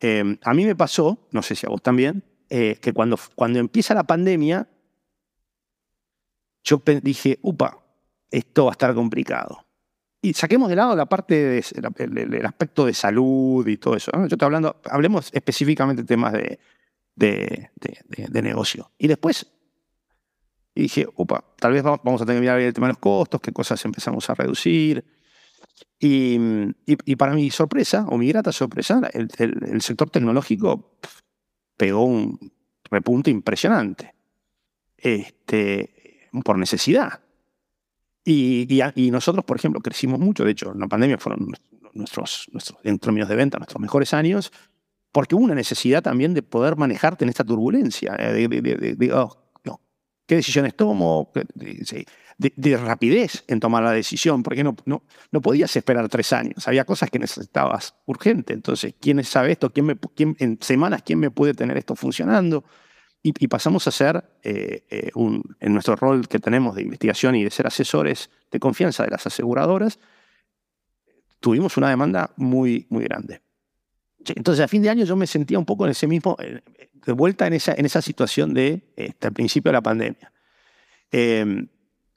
Em, 0.00 0.38
a 0.42 0.54
mí 0.54 0.64
me 0.64 0.74
pasó, 0.74 1.18
no 1.32 1.42
sé 1.42 1.54
si 1.54 1.66
a 1.66 1.70
vos 1.70 1.82
también, 1.82 2.24
eh, 2.48 2.78
que 2.80 2.92
cuando, 2.92 3.18
cuando 3.34 3.58
empieza 3.58 3.94
la 3.94 4.04
pandemia, 4.04 4.68
yo 6.62 6.82
dije, 7.02 7.38
upa, 7.42 7.78
esto 8.30 8.64
va 8.64 8.70
a 8.70 8.72
estar 8.72 8.94
complicado. 8.94 9.66
Y 10.22 10.32
saquemos 10.32 10.70
de 10.70 10.76
lado 10.76 10.96
la 10.96 11.04
parte 11.04 11.62
del 11.62 12.46
aspecto 12.46 12.86
de 12.86 12.94
salud 12.94 13.66
y 13.68 13.76
todo 13.76 13.94
eso. 13.94 14.10
Yo 14.14 14.22
estoy 14.24 14.46
hablando, 14.46 14.80
hablemos 14.86 15.28
específicamente 15.34 16.02
de 16.02 16.06
temas 16.06 16.32
de, 16.32 16.58
de, 17.16 17.70
negocio. 18.42 18.90
Y 18.98 19.08
después 19.08 19.46
dije, 20.74 21.06
opa, 21.14 21.44
tal 21.58 21.72
vez 21.72 21.82
vamos 21.82 22.20
a 22.20 22.26
tener 22.26 22.38
que 22.38 22.40
mirar 22.40 22.60
el 22.60 22.72
tema 22.72 22.88
de 22.88 22.94
los 22.94 22.98
costos, 22.98 23.40
qué 23.40 23.52
cosas 23.52 23.84
empezamos 23.84 24.28
a 24.28 24.34
reducir. 24.34 25.04
Y, 25.98 26.38
y, 26.86 27.16
para 27.16 27.34
mi 27.34 27.50
sorpresa, 27.50 28.06
o 28.08 28.18
mi 28.18 28.28
grata 28.28 28.52
sorpresa, 28.52 29.00
el, 29.12 29.28
el, 29.38 29.80
sector 29.80 30.10
tecnológico 30.10 30.98
pegó 31.76 32.04
un 32.04 32.52
repunte 32.90 33.30
impresionante. 33.30 34.14
Este, 34.96 36.30
por 36.44 36.58
necesidad. 36.58 37.20
Y, 38.24 38.66
y, 38.94 39.10
nosotros, 39.10 39.44
por 39.44 39.56
ejemplo, 39.56 39.80
crecimos 39.80 40.18
mucho. 40.18 40.44
De 40.44 40.52
hecho, 40.52 40.72
en 40.72 40.80
la 40.80 40.88
pandemia 40.88 41.18
fueron 41.18 41.52
nuestros, 41.92 42.48
nuestros, 42.52 42.78
en 42.82 42.98
términos 42.98 43.28
de 43.28 43.36
venta, 43.36 43.58
nuestros 43.58 43.80
mejores 43.80 44.14
años 44.14 44.50
porque 45.14 45.36
hubo 45.36 45.44
una 45.44 45.54
necesidad 45.54 46.02
también 46.02 46.34
de 46.34 46.42
poder 46.42 46.74
manejarte 46.74 47.24
en 47.24 47.28
esta 47.28 47.44
turbulencia. 47.44 48.16
Eh, 48.18 49.12
oh, 49.12 49.46
qué 50.26 50.34
decisiones 50.34 50.74
tomo, 50.74 51.30
de, 52.36 52.76
rapidez 52.76 53.44
en 53.46 53.60
tomar 53.60 53.84
la 53.84 53.92
decisión, 53.92 54.42
porque 54.42 54.64
no, 54.64 54.74
no, 54.86 55.04
no 55.30 55.40
podías 55.40 55.76
esperar 55.76 56.08
tres 56.08 56.32
años, 56.32 56.66
había 56.66 56.84
cosas 56.84 57.10
que 57.10 57.20
necesitabas 57.20 57.94
urgente, 58.06 58.54
entonces, 58.54 58.96
¿quién 59.00 59.22
sabe 59.22 59.52
esto? 59.52 59.72
¿Quién 59.72 59.86
me, 59.86 59.96
quién, 60.16 60.34
en 60.40 60.58
semanas, 60.60 61.02
¿quién 61.04 61.20
me 61.20 61.30
puede 61.30 61.54
tener 61.54 61.76
esto 61.76 61.94
funcionando? 61.94 62.64
Y, 63.22 63.46
pasamos 63.46 63.86
a 63.86 63.92
ser, 63.92 64.24
eh, 64.42 64.84
eh, 64.90 65.10
un, 65.14 65.44
en 65.60 65.72
nuestro 65.72 65.94
rol 65.94 66.26
que 66.26 66.40
tenemos 66.40 66.74
de 66.74 66.82
investigación 66.82 67.36
y 67.36 67.44
de 67.44 67.50
ser 67.50 67.68
asesores 67.68 68.30
de 68.50 68.58
confianza 68.58 69.04
de 69.04 69.10
las 69.10 69.24
aseguradoras, 69.28 70.00
tuvimos 71.38 71.76
una 71.76 71.88
demanda 71.88 72.32
muy, 72.36 72.88
muy 72.90 73.04
grande. 73.04 73.43
Entonces, 74.28 74.64
a 74.64 74.68
fin 74.68 74.82
de 74.82 74.90
año 74.90 75.04
yo 75.04 75.16
me 75.16 75.26
sentía 75.26 75.58
un 75.58 75.64
poco 75.64 75.84
en 75.84 75.90
ese 75.90 76.06
mismo, 76.06 76.36
eh, 76.40 76.60
de 77.04 77.12
vuelta 77.12 77.46
en 77.46 77.54
esa, 77.54 77.74
en 77.74 77.86
esa 77.86 78.00
situación 78.00 78.54
de 78.54 78.92
este, 78.96 79.26
al 79.26 79.32
principio 79.32 79.70
de 79.70 79.74
la 79.74 79.82
pandemia. 79.82 80.32
Em, 81.10 81.68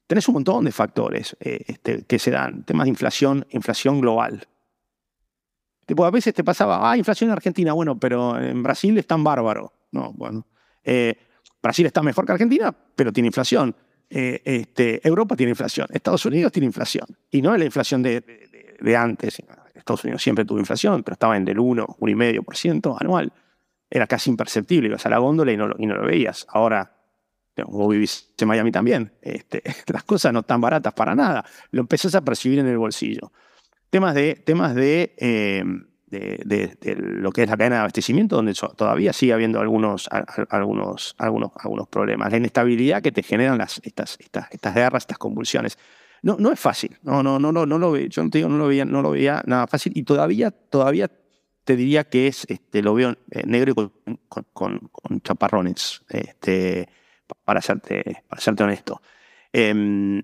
tenés 0.08 0.28
un 0.28 0.36
montón 0.36 0.66
de 0.66 0.72
factores 0.72 1.36
este, 1.40 2.04
que 2.04 2.20
se 2.20 2.32
dan, 2.32 2.64
temas 2.64 2.86
de 2.86 2.90
inflación, 2.90 3.46
inflación 3.52 4.00
global. 4.00 4.48
Tipo, 5.86 6.06
a 6.06 6.12
veces 6.12 6.34
te 6.34 6.44
pasaba, 6.44 6.92
ah, 6.92 6.98
inflación 6.98 7.30
en 7.30 7.34
Argentina, 7.34 7.72
bueno, 7.74 7.98
pero 7.98 8.38
en 8.42 8.62
Brasil 8.62 8.98
es 8.98 9.08
tan 9.08 9.24
bárbaro. 9.24 9.72
No, 9.92 10.12
bueno. 10.14 10.46
Eh, 10.84 11.16
Brasil 11.62 11.86
está 11.86 12.04
mejor 12.04 12.26
que 12.26 12.34
Argentina, 12.34 12.76
pero 12.96 13.14
tiene 13.14 13.28
inflación. 13.28 13.74
Eh, 14.10 14.42
este, 14.44 15.06
Europa 15.08 15.36
tiene 15.36 15.52
inflación. 15.52 15.88
Estados 15.92 16.26
Unidos 16.26 16.52
tiene 16.52 16.66
inflación. 16.66 17.06
Y 17.32 17.42
no 17.42 17.54
es 17.54 17.60
la 17.60 17.66
inflación 17.66 18.04
de, 18.04 18.22
de, 18.80 18.96
antes. 18.96 19.42
Estados 19.80 20.04
Unidos 20.04 20.22
siempre 20.22 20.46
tuvo 20.46 20.60
inflación, 20.60 21.04
pero 21.04 21.14
estaba 21.14 21.38
en 21.38 21.46
del 21.46 21.60
1, 21.60 21.98
1,5% 22.00 22.98
anual. 23.00 23.32
Era 23.90 24.08
casi 24.08 24.30
imperceptible. 24.30 24.90
Ibas 24.90 25.06
a 25.06 25.10
la 25.10 25.18
góndola 25.18 25.52
y 25.52 25.58
no, 25.58 25.70
y 25.78 25.86
no 25.86 25.96
lo 25.96 26.06
veías. 26.06 26.46
Ahora, 26.50 26.92
vos 27.66 27.90
vivís 27.90 28.34
en 28.38 28.48
Miami 28.48 28.72
también. 28.72 29.14
Este, 29.22 29.64
las 29.88 30.04
cosas 30.04 30.34
no 30.34 30.40
están 30.40 30.62
baratas 30.62 30.94
para 30.94 31.16
nada. 31.16 31.46
Lo 31.72 31.82
empezás 31.82 32.16
a 32.16 32.22
percibir 32.22 32.60
en 32.60 32.68
el 32.68 32.78
bolsillo. 32.78 33.32
Temas 33.90 34.14
de, 34.16 34.36
temas 34.36 34.76
de 34.76 35.16
eh, 35.18 35.64
de, 36.08 36.96
lo 37.00 37.32
que 37.32 37.44
es 37.44 37.50
la 37.50 37.58
cadena 37.58 37.76
de 37.76 37.80
abastecimiento, 37.82 38.38
donde 38.38 38.54
todavía 38.76 39.14
sigue 39.14 39.34
habiendo 39.34 39.60
algunos, 39.60 40.08
algunos, 40.50 41.16
algunos, 41.18 41.52
algunos 41.58 41.88
problemas. 41.90 42.32
La 42.32 42.38
inestabilidad 42.38 43.02
que 43.02 43.12
te 43.12 43.24
generan 43.24 43.58
las, 43.58 43.82
estas, 43.84 44.18
estas, 44.20 44.48
estas 44.52 44.74
guerras, 44.74 45.04
estas 45.04 45.18
convulsiones. 45.18 45.78
No, 46.22 46.38
no 46.40 46.52
es 46.52 46.60
fácil. 46.60 46.98
No, 47.04 47.24
no, 47.24 47.40
no, 47.40 47.52
no, 47.52 47.66
no 47.66 47.78
lo 47.78 47.96
yo 47.98 48.24
no 48.24 48.30
digo, 48.30 48.50
no 48.50 48.58
lo 48.58 48.68
veía, 48.68 48.86
no 48.86 49.02
lo 49.02 49.12
veía 49.12 49.44
nada 49.46 49.68
fácil. 49.68 49.94
Y 49.96 50.04
todavía, 50.04 50.52
todavía 50.52 51.10
te 51.64 51.76
diría 51.76 52.06
que 52.06 52.28
es, 52.28 52.46
este, 52.48 52.82
lo 52.82 52.94
veo 52.94 53.18
eh, 53.32 53.44
negro 53.46 53.76
con, 54.54 54.92
chaparrones, 55.22 56.02
este, 56.10 56.88
para 57.44 57.62
serte, 57.62 58.24
para 58.28 58.42
serte 58.42 58.64
honesto. 58.64 59.02
Em, 59.52 60.24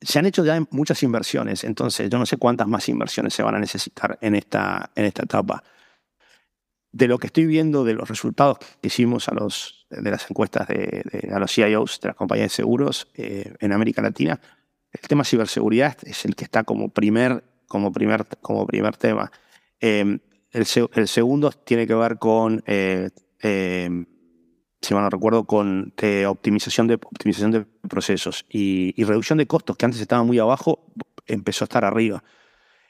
se 0.00 0.18
han 0.18 0.26
hecho 0.26 0.44
ya 0.44 0.60
muchas 0.70 1.02
inversiones, 1.02 1.64
entonces 1.64 2.10
yo 2.10 2.18
no 2.18 2.26
sé 2.26 2.36
cuántas 2.36 2.66
más 2.66 2.88
inversiones 2.88 3.32
se 3.34 3.42
van 3.42 3.54
a 3.54 3.58
necesitar 3.58 4.18
en 4.20 4.34
esta, 4.34 4.90
en 4.94 5.04
esta 5.06 5.22
etapa. 5.22 5.62
De 6.94 7.08
lo 7.08 7.18
que 7.18 7.26
estoy 7.26 7.46
viendo, 7.46 7.82
de 7.82 7.94
los 7.94 8.08
resultados 8.08 8.58
que 8.80 8.86
hicimos 8.86 9.28
a 9.28 9.34
los, 9.34 9.88
de 9.90 10.10
las 10.12 10.30
encuestas 10.30 10.68
de, 10.68 11.02
a 11.34 11.40
los 11.40 11.52
CIOs 11.52 11.98
de 12.00 12.08
las 12.10 12.16
compañías 12.16 12.52
de 12.52 12.54
seguros 12.54 13.08
eh, 13.14 13.52
en 13.58 13.72
América 13.72 14.00
Latina, 14.00 14.40
el 14.92 15.08
tema 15.08 15.24
ciberseguridad 15.24 15.96
es 16.04 16.24
el 16.24 16.36
que 16.36 16.44
está 16.44 16.62
como 16.62 16.90
primer, 16.90 17.42
como 17.66 17.90
primer, 17.90 18.24
como 18.40 18.64
primer 18.64 18.96
tema. 18.96 19.32
Em, 19.80 20.20
el, 20.52 20.66
el, 20.94 21.08
segundo 21.08 21.50
tiene 21.50 21.84
que 21.84 21.96
ver 21.96 22.16
con 22.20 22.62
eh, 22.64 23.10
em, 23.40 24.06
si 24.80 24.94
mal 24.94 25.02
no 25.02 25.10
recuerdo, 25.10 25.44
con 25.44 25.94
optimización, 26.28 26.86
de, 26.86 26.94
optimización 26.94 27.50
de 27.50 27.64
procesos 27.88 28.46
y, 28.48 29.02
reducción 29.02 29.38
de 29.38 29.48
costos, 29.48 29.76
que 29.76 29.84
antes 29.84 30.00
estaba 30.00 30.22
muy 30.22 30.38
abajo, 30.38 30.86
empezó 31.26 31.64
a 31.64 31.66
estar 31.66 31.84
arriba. 31.84 32.22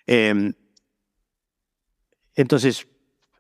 Em, 0.07 0.53
entonces, 2.35 2.87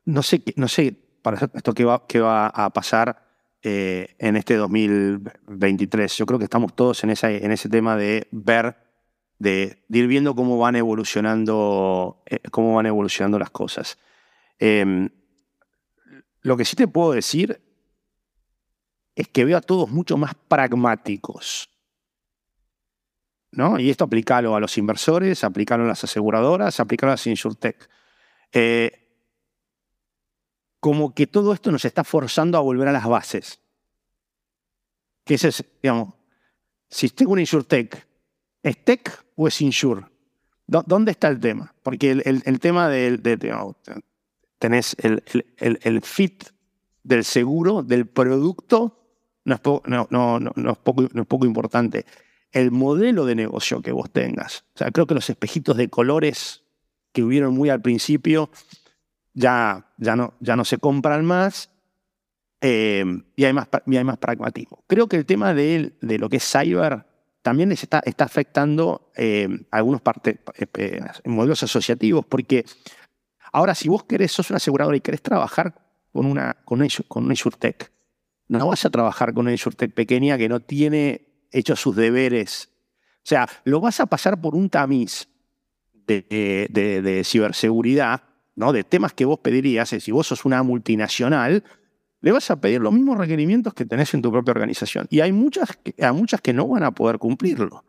no 0.04 0.22
sé, 0.22 0.42
no 0.56 0.68
sé 0.68 0.96
para 1.22 1.38
esto 1.54 1.72
qué 1.72 1.84
va, 1.84 2.06
qué 2.06 2.20
va 2.20 2.48
a 2.48 2.70
pasar 2.70 3.24
eh, 3.62 4.14
en 4.18 4.36
este 4.36 4.56
2023. 4.56 6.16
Yo 6.18 6.26
creo 6.26 6.38
que 6.38 6.44
estamos 6.44 6.74
todos 6.74 7.02
en, 7.04 7.10
esa, 7.10 7.30
en 7.30 7.50
ese 7.50 7.68
tema 7.70 7.96
de 7.96 8.28
ver, 8.30 8.76
de, 9.38 9.84
ir 9.88 10.06
viendo 10.06 10.34
cómo 10.34 10.58
van 10.58 10.76
evolucionando, 10.76 12.22
eh, 12.26 12.40
cómo 12.50 12.74
van 12.74 12.86
evolucionando 12.86 13.38
las 13.38 13.50
cosas. 13.50 13.98
Em, 14.58 15.08
lo 16.42 16.56
que 16.58 16.66
sí 16.66 16.76
te 16.76 16.88
puedo 16.88 17.12
decir 17.12 17.62
es 19.14 19.28
que 19.28 19.46
veo 19.46 19.56
a 19.56 19.62
todos 19.62 19.88
mucho 19.88 20.18
más 20.18 20.34
pragmáticos. 20.48 21.70
¿no? 23.50 23.78
Y 23.78 23.88
esto 23.88 24.04
aplícalo 24.04 24.54
a 24.54 24.60
los 24.60 24.76
inversores, 24.76 25.42
aplícalo 25.42 25.84
a 25.84 25.88
las 25.88 26.04
aseguradoras, 26.04 26.80
aplícalo 26.80 27.12
a 27.12 27.14
las 27.14 27.26
insurtech. 27.26 27.88
Eh, 28.52 29.03
como 30.84 31.14
que 31.14 31.26
todo 31.26 31.54
esto 31.54 31.72
nos 31.72 31.86
está 31.86 32.04
forzando 32.04 32.58
a 32.58 32.60
volver 32.60 32.88
a 32.88 32.92
las 32.92 33.06
bases. 33.06 33.58
Que 35.24 35.36
ese 35.36 35.48
es, 35.48 35.64
digamos, 35.82 36.12
si 36.90 37.08
tengo 37.08 37.32
una 37.32 37.40
insurtech, 37.40 38.06
¿es 38.62 38.84
tech 38.84 39.24
o 39.34 39.48
es 39.48 39.62
insure? 39.62 40.04
¿Dónde 40.66 41.12
está 41.12 41.28
el 41.28 41.40
tema? 41.40 41.74
Porque 41.82 42.10
el, 42.10 42.60
tema 42.60 42.90
del, 42.90 43.22
de, 43.22 43.38
tenés 44.58 44.94
el, 44.98 46.02
fit 46.02 46.44
del 47.02 47.24
seguro, 47.24 47.82
del 47.82 48.06
producto 48.06 49.08
no 49.46 49.54
es, 49.54 49.60
no, 49.86 50.70
es 50.70 50.78
poco, 50.80 51.08
no 51.14 51.22
es 51.22 51.26
poco 51.26 51.46
importante. 51.46 52.04
El 52.52 52.72
modelo 52.72 53.24
de 53.24 53.34
negocio 53.34 53.80
que 53.80 53.92
vos 53.92 54.10
tengas. 54.10 54.66
O 54.74 54.78
sea, 54.80 54.90
creo 54.90 55.06
que 55.06 55.14
los 55.14 55.30
espejitos 55.30 55.78
de 55.78 55.88
colores 55.88 56.62
que 57.12 57.22
hubieron 57.22 57.54
muy 57.54 57.70
al 57.70 57.80
principio 57.80 58.50
ya, 59.34 59.92
ya, 59.98 60.16
no, 60.16 60.34
ya 60.40 60.56
no 60.56 60.64
se 60.64 60.78
compran 60.78 61.24
más 61.24 61.70
eh, 62.60 63.04
y, 63.36 63.44
hay 63.44 63.52
más 63.52 63.68
y 63.86 63.96
hay 63.96 64.04
más 64.04 64.18
pragmatismo. 64.18 64.84
Creo 64.86 65.06
que 65.06 65.16
el 65.16 65.26
tema 65.26 65.52
de, 65.52 65.92
de 66.00 66.18
lo 66.18 66.28
que 66.30 66.38
es 66.38 66.50
cyber 66.50 67.04
también 67.42 67.70
está, 67.72 68.00
está 68.06 68.24
afectando 68.24 69.10
eh, 69.16 69.48
algunos 69.70 70.00
parte, 70.00 70.40
eh, 70.78 71.00
modelos 71.26 71.62
asociativos, 71.62 72.24
porque 72.24 72.64
ahora 73.52 73.74
si 73.74 73.90
vos 73.90 74.04
querés, 74.04 74.32
sos 74.32 74.48
un 74.48 74.56
asegurador 74.56 74.96
y 74.96 75.02
querés 75.02 75.20
trabajar 75.20 75.74
con 76.10 76.24
una, 76.24 76.56
con 76.64 76.80
una, 76.80 76.88
con 77.06 77.28
no 78.48 78.66
vas 78.66 78.84
a 78.86 78.90
trabajar 78.90 79.34
con 79.34 79.42
una 79.42 79.52
insurtech 79.52 79.92
pequeña 79.92 80.38
que 80.38 80.48
no 80.48 80.60
tiene 80.60 81.46
hecho 81.50 81.76
sus 81.76 81.96
deberes. 81.96 82.70
O 83.18 83.26
sea, 83.26 83.46
lo 83.64 83.80
vas 83.80 84.00
a 84.00 84.06
pasar 84.06 84.40
por 84.40 84.54
un 84.54 84.70
tamiz 84.70 85.28
de, 85.92 86.68
de, 86.70 87.22
ciberseguridad, 87.24 88.22
¿no? 88.56 88.72
de 88.72 88.84
temas 88.84 89.12
que 89.12 89.24
vos 89.24 89.38
pedirías. 89.38 89.88
Si 89.88 90.12
vos 90.12 90.26
sos 90.26 90.44
una 90.44 90.62
multinacional, 90.62 91.64
le 92.20 92.32
vas 92.32 92.50
a 92.50 92.60
pedir 92.60 92.80
los 92.80 92.92
mismos 92.92 93.18
requerimientos 93.18 93.74
que 93.74 93.84
tenés 93.84 94.14
en 94.14 94.22
tu 94.22 94.32
propia 94.32 94.52
organización. 94.52 95.06
Y 95.10 95.20
hay 95.20 95.32
muchas, 95.32 95.78
a 96.00 96.12
muchas 96.12 96.40
que 96.40 96.52
no 96.52 96.68
van 96.68 96.82
a 96.82 96.92
poder 96.92 97.18
cumplirlo. 97.18 97.84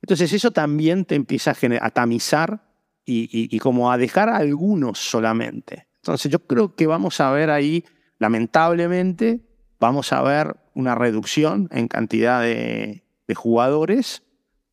Entonces 0.00 0.32
eso 0.32 0.50
también 0.50 1.04
te 1.04 1.14
empieza 1.14 1.54
a, 1.80 1.90
tamizar 1.90 2.62
y, 3.04 3.28
y, 3.54 3.58
como 3.58 3.90
a 3.90 3.98
dejar 3.98 4.28
a 4.28 4.36
algunos 4.36 4.98
solamente. 4.98 5.86
Entonces 5.96 6.30
yo 6.30 6.40
creo 6.40 6.74
que 6.74 6.86
vamos 6.86 7.20
a 7.20 7.30
ver 7.30 7.50
ahí, 7.50 7.84
lamentablemente, 8.18 9.40
vamos 9.80 10.12
a 10.12 10.22
ver 10.22 10.56
una 10.74 10.94
reducción 10.94 11.68
en 11.70 11.88
cantidad 11.88 12.40
de, 12.40 13.02
jugadores, 13.34 14.22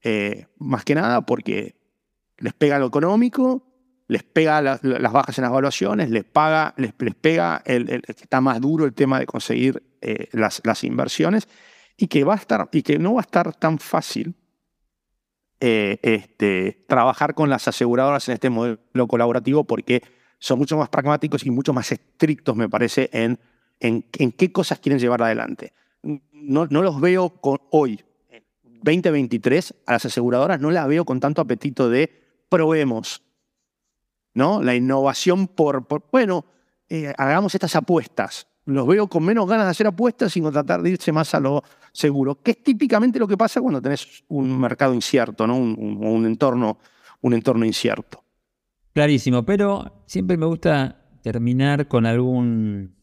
eh, 0.03 0.47
más 0.57 0.83
que 0.83 0.95
nada 0.95 1.25
porque 1.25 1.75
les 2.37 2.53
pega 2.53 2.79
lo 2.79 2.87
económico, 2.87 3.70
les 4.11 4.23
pega 4.23 4.61
las 4.61 4.81
bajas 4.81 5.37
en 5.37 5.43
las 5.43 5.51
evaluaciones, 5.51 6.09
les, 6.09 6.23
paga, 6.23 6.73
les, 6.77 6.93
pega 6.93 7.61
el, 7.65 7.85
que 8.01 8.11
está 8.11 8.41
más 8.41 8.59
duro 8.59 8.85
el 8.85 8.93
tema 8.93 9.19
de 9.19 9.25
conseguir 9.25 9.81
eh, 10.01 10.27
las, 10.33 10.61
las, 10.65 10.83
inversiones 10.83 11.47
y 11.95 12.07
que, 12.07 12.23
va 12.23 12.33
a 12.33 12.37
estar, 12.37 12.67
y 12.71 12.83
que 12.83 12.99
no 12.99 13.13
va 13.13 13.21
a 13.21 13.23
estar 13.23 13.55
tan 13.55 13.79
fácil 13.79 14.35
eh, 15.59 15.99
este, 16.01 16.83
trabajar 16.87 17.35
con 17.35 17.49
las 17.49 17.67
aseguradoras 17.67 18.27
en 18.27 18.33
este 18.33 18.49
modelo 18.49 19.07
colaborativo 19.07 19.63
porque 19.63 20.03
son 20.39 20.59
mucho 20.59 20.77
más 20.77 20.89
pragmáticos 20.89 21.45
y 21.45 21.51
mucho 21.51 21.71
más 21.71 21.91
estrictos, 21.91 22.55
me 22.55 22.67
parece, 22.67 23.09
en 23.13 23.39
en, 23.81 24.31
qué 24.31 24.51
cosas 24.51 24.79
quieren 24.79 24.99
llevar 24.99 25.21
adelante. 25.21 25.73
No, 26.03 26.67
no 26.67 26.81
los 26.81 27.01
veo 27.01 27.29
con, 27.29 27.59
hoy, 27.71 28.03
2023, 28.83 29.75
a 29.85 29.93
las 29.93 30.05
aseguradoras 30.05 30.59
no 30.59 30.71
las 30.71 30.87
veo 30.87 31.05
con 31.05 31.19
tanto 31.19 31.41
apetito 31.41 31.89
de 31.89 32.11
probemos. 32.49 33.23
¿No? 34.33 34.61
La 34.61 34.75
innovación 34.75 35.47
por, 35.47 35.85
bueno, 36.11 36.45
eh, 36.89 37.13
hagamos 37.17 37.53
estas 37.55 37.75
apuestas. 37.75 38.47
Los 38.65 38.85
veo 38.87 39.07
con 39.07 39.23
menos 39.23 39.47
ganas 39.47 39.65
de 39.65 39.71
hacer 39.71 39.87
apuestas, 39.87 40.31
sino 40.31 40.51
tratar 40.51 40.81
de 40.81 40.91
irse 40.91 41.11
más 41.11 41.33
a 41.33 41.39
lo 41.39 41.63
seguro, 41.91 42.41
que 42.41 42.51
es 42.51 42.63
típicamente 42.63 43.19
lo 43.19 43.27
que 43.27 43.37
pasa 43.37 43.59
cuando 43.59 43.81
tenés 43.81 44.23
un 44.27 44.59
mercado 44.59 44.93
incierto, 44.93 45.47
¿no? 45.47 45.57
un, 45.57 46.25
entorno, 46.25 46.77
un 47.21 47.33
entorno 47.33 47.65
incierto. 47.65 48.23
Clarísimo, 48.93 49.43
pero 49.43 50.03
siempre 50.05 50.37
me 50.37 50.45
gusta 50.45 51.01
terminar 51.21 51.87
con 51.87 52.05
algún 52.05 52.95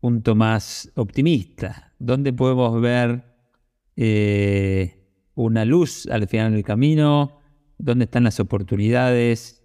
punto 0.00 0.34
más 0.34 0.90
optimista? 0.94 1.92
¿Dónde 1.98 2.32
podemos 2.32 2.80
ver 2.80 3.24
eh, 3.96 5.04
una 5.34 5.64
luz 5.64 6.06
al 6.06 6.26
final 6.28 6.52
del 6.52 6.64
camino? 6.64 7.37
¿Dónde 7.78 8.04
están 8.04 8.24
las 8.24 8.40
oportunidades? 8.40 9.64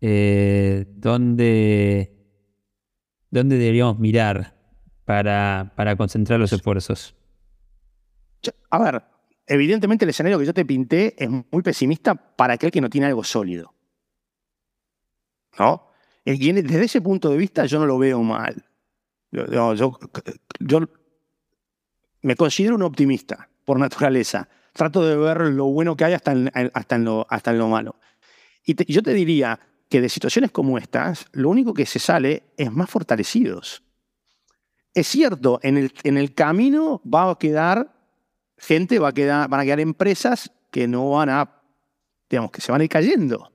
Eh, 0.00 0.86
¿dónde, 0.96 2.14
¿Dónde 3.30 3.56
deberíamos 3.56 3.98
mirar 3.98 4.54
para, 5.04 5.72
para 5.76 5.96
concentrar 5.96 6.40
los 6.40 6.52
esfuerzos? 6.52 7.14
A 8.70 8.78
ver, 8.78 9.02
evidentemente 9.46 10.04
el 10.04 10.10
escenario 10.10 10.38
que 10.38 10.46
yo 10.46 10.54
te 10.54 10.64
pinté 10.64 11.14
es 11.22 11.30
muy 11.30 11.62
pesimista 11.62 12.14
para 12.14 12.54
aquel 12.54 12.70
que 12.70 12.80
no 12.80 12.90
tiene 12.90 13.06
algo 13.06 13.24
sólido. 13.24 13.72
¿No? 15.58 15.88
desde 16.24 16.84
ese 16.84 17.00
punto 17.00 17.28
de 17.28 17.36
vista 17.36 17.66
yo 17.66 17.78
no 17.78 17.86
lo 17.86 17.98
veo 17.98 18.22
mal. 18.22 18.64
Yo, 19.30 19.74
yo, 19.74 20.80
me 22.22 22.36
considero 22.36 22.76
un 22.76 22.82
optimista 22.82 23.48
por 23.64 23.78
naturaleza. 23.78 24.48
Trato 24.74 25.06
de 25.06 25.16
ver 25.16 25.40
lo 25.52 25.66
bueno 25.66 25.96
que 25.96 26.04
hay 26.04 26.12
hasta 26.14 26.32
en, 26.32 26.50
hasta 26.74 26.96
en, 26.96 27.04
lo, 27.04 27.26
hasta 27.30 27.52
en 27.52 27.58
lo 27.58 27.68
malo. 27.68 27.96
Y 28.64 28.92
yo 28.92 29.02
te 29.02 29.14
diría 29.14 29.58
que 29.88 30.00
de 30.00 30.08
situaciones 30.08 30.50
como 30.50 30.78
estas, 30.78 31.26
lo 31.32 31.48
único 31.48 31.72
que 31.72 31.86
se 31.86 32.00
sale 32.00 32.42
es 32.56 32.72
más 32.72 32.90
fortalecidos. 32.90 33.84
Es 34.92 35.06
cierto, 35.06 35.60
en 35.62 35.76
el, 35.76 35.92
en 36.02 36.18
el 36.18 36.34
camino 36.34 37.00
va 37.02 37.30
a 37.30 37.38
quedar 37.38 37.94
gente, 38.58 38.98
va 38.98 39.08
a 39.08 39.12
quedar, 39.12 39.48
van 39.48 39.60
a 39.60 39.64
quedar 39.64 39.78
empresas 39.78 40.50
que 40.72 40.88
no 40.88 41.10
van 41.10 41.28
a, 41.28 41.62
digamos, 42.28 42.50
que 42.50 42.60
se 42.60 42.72
van 42.72 42.80
a 42.80 42.84
ir 42.84 42.90
cayendo. 42.90 43.52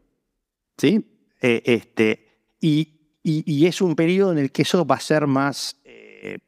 ¿Sí? 0.77 1.05
Eh, 1.41 1.62
este, 1.65 2.55
y, 2.62 2.95
es 3.23 3.82
un 3.82 3.95
periodo 3.95 4.32
en 4.32 4.38
el 4.38 4.51
que 4.51 4.62
eso 4.62 4.86
va 4.86 4.95
a 4.95 4.99
ser 5.01 5.27
más, 5.27 5.75
eh, 5.84 6.39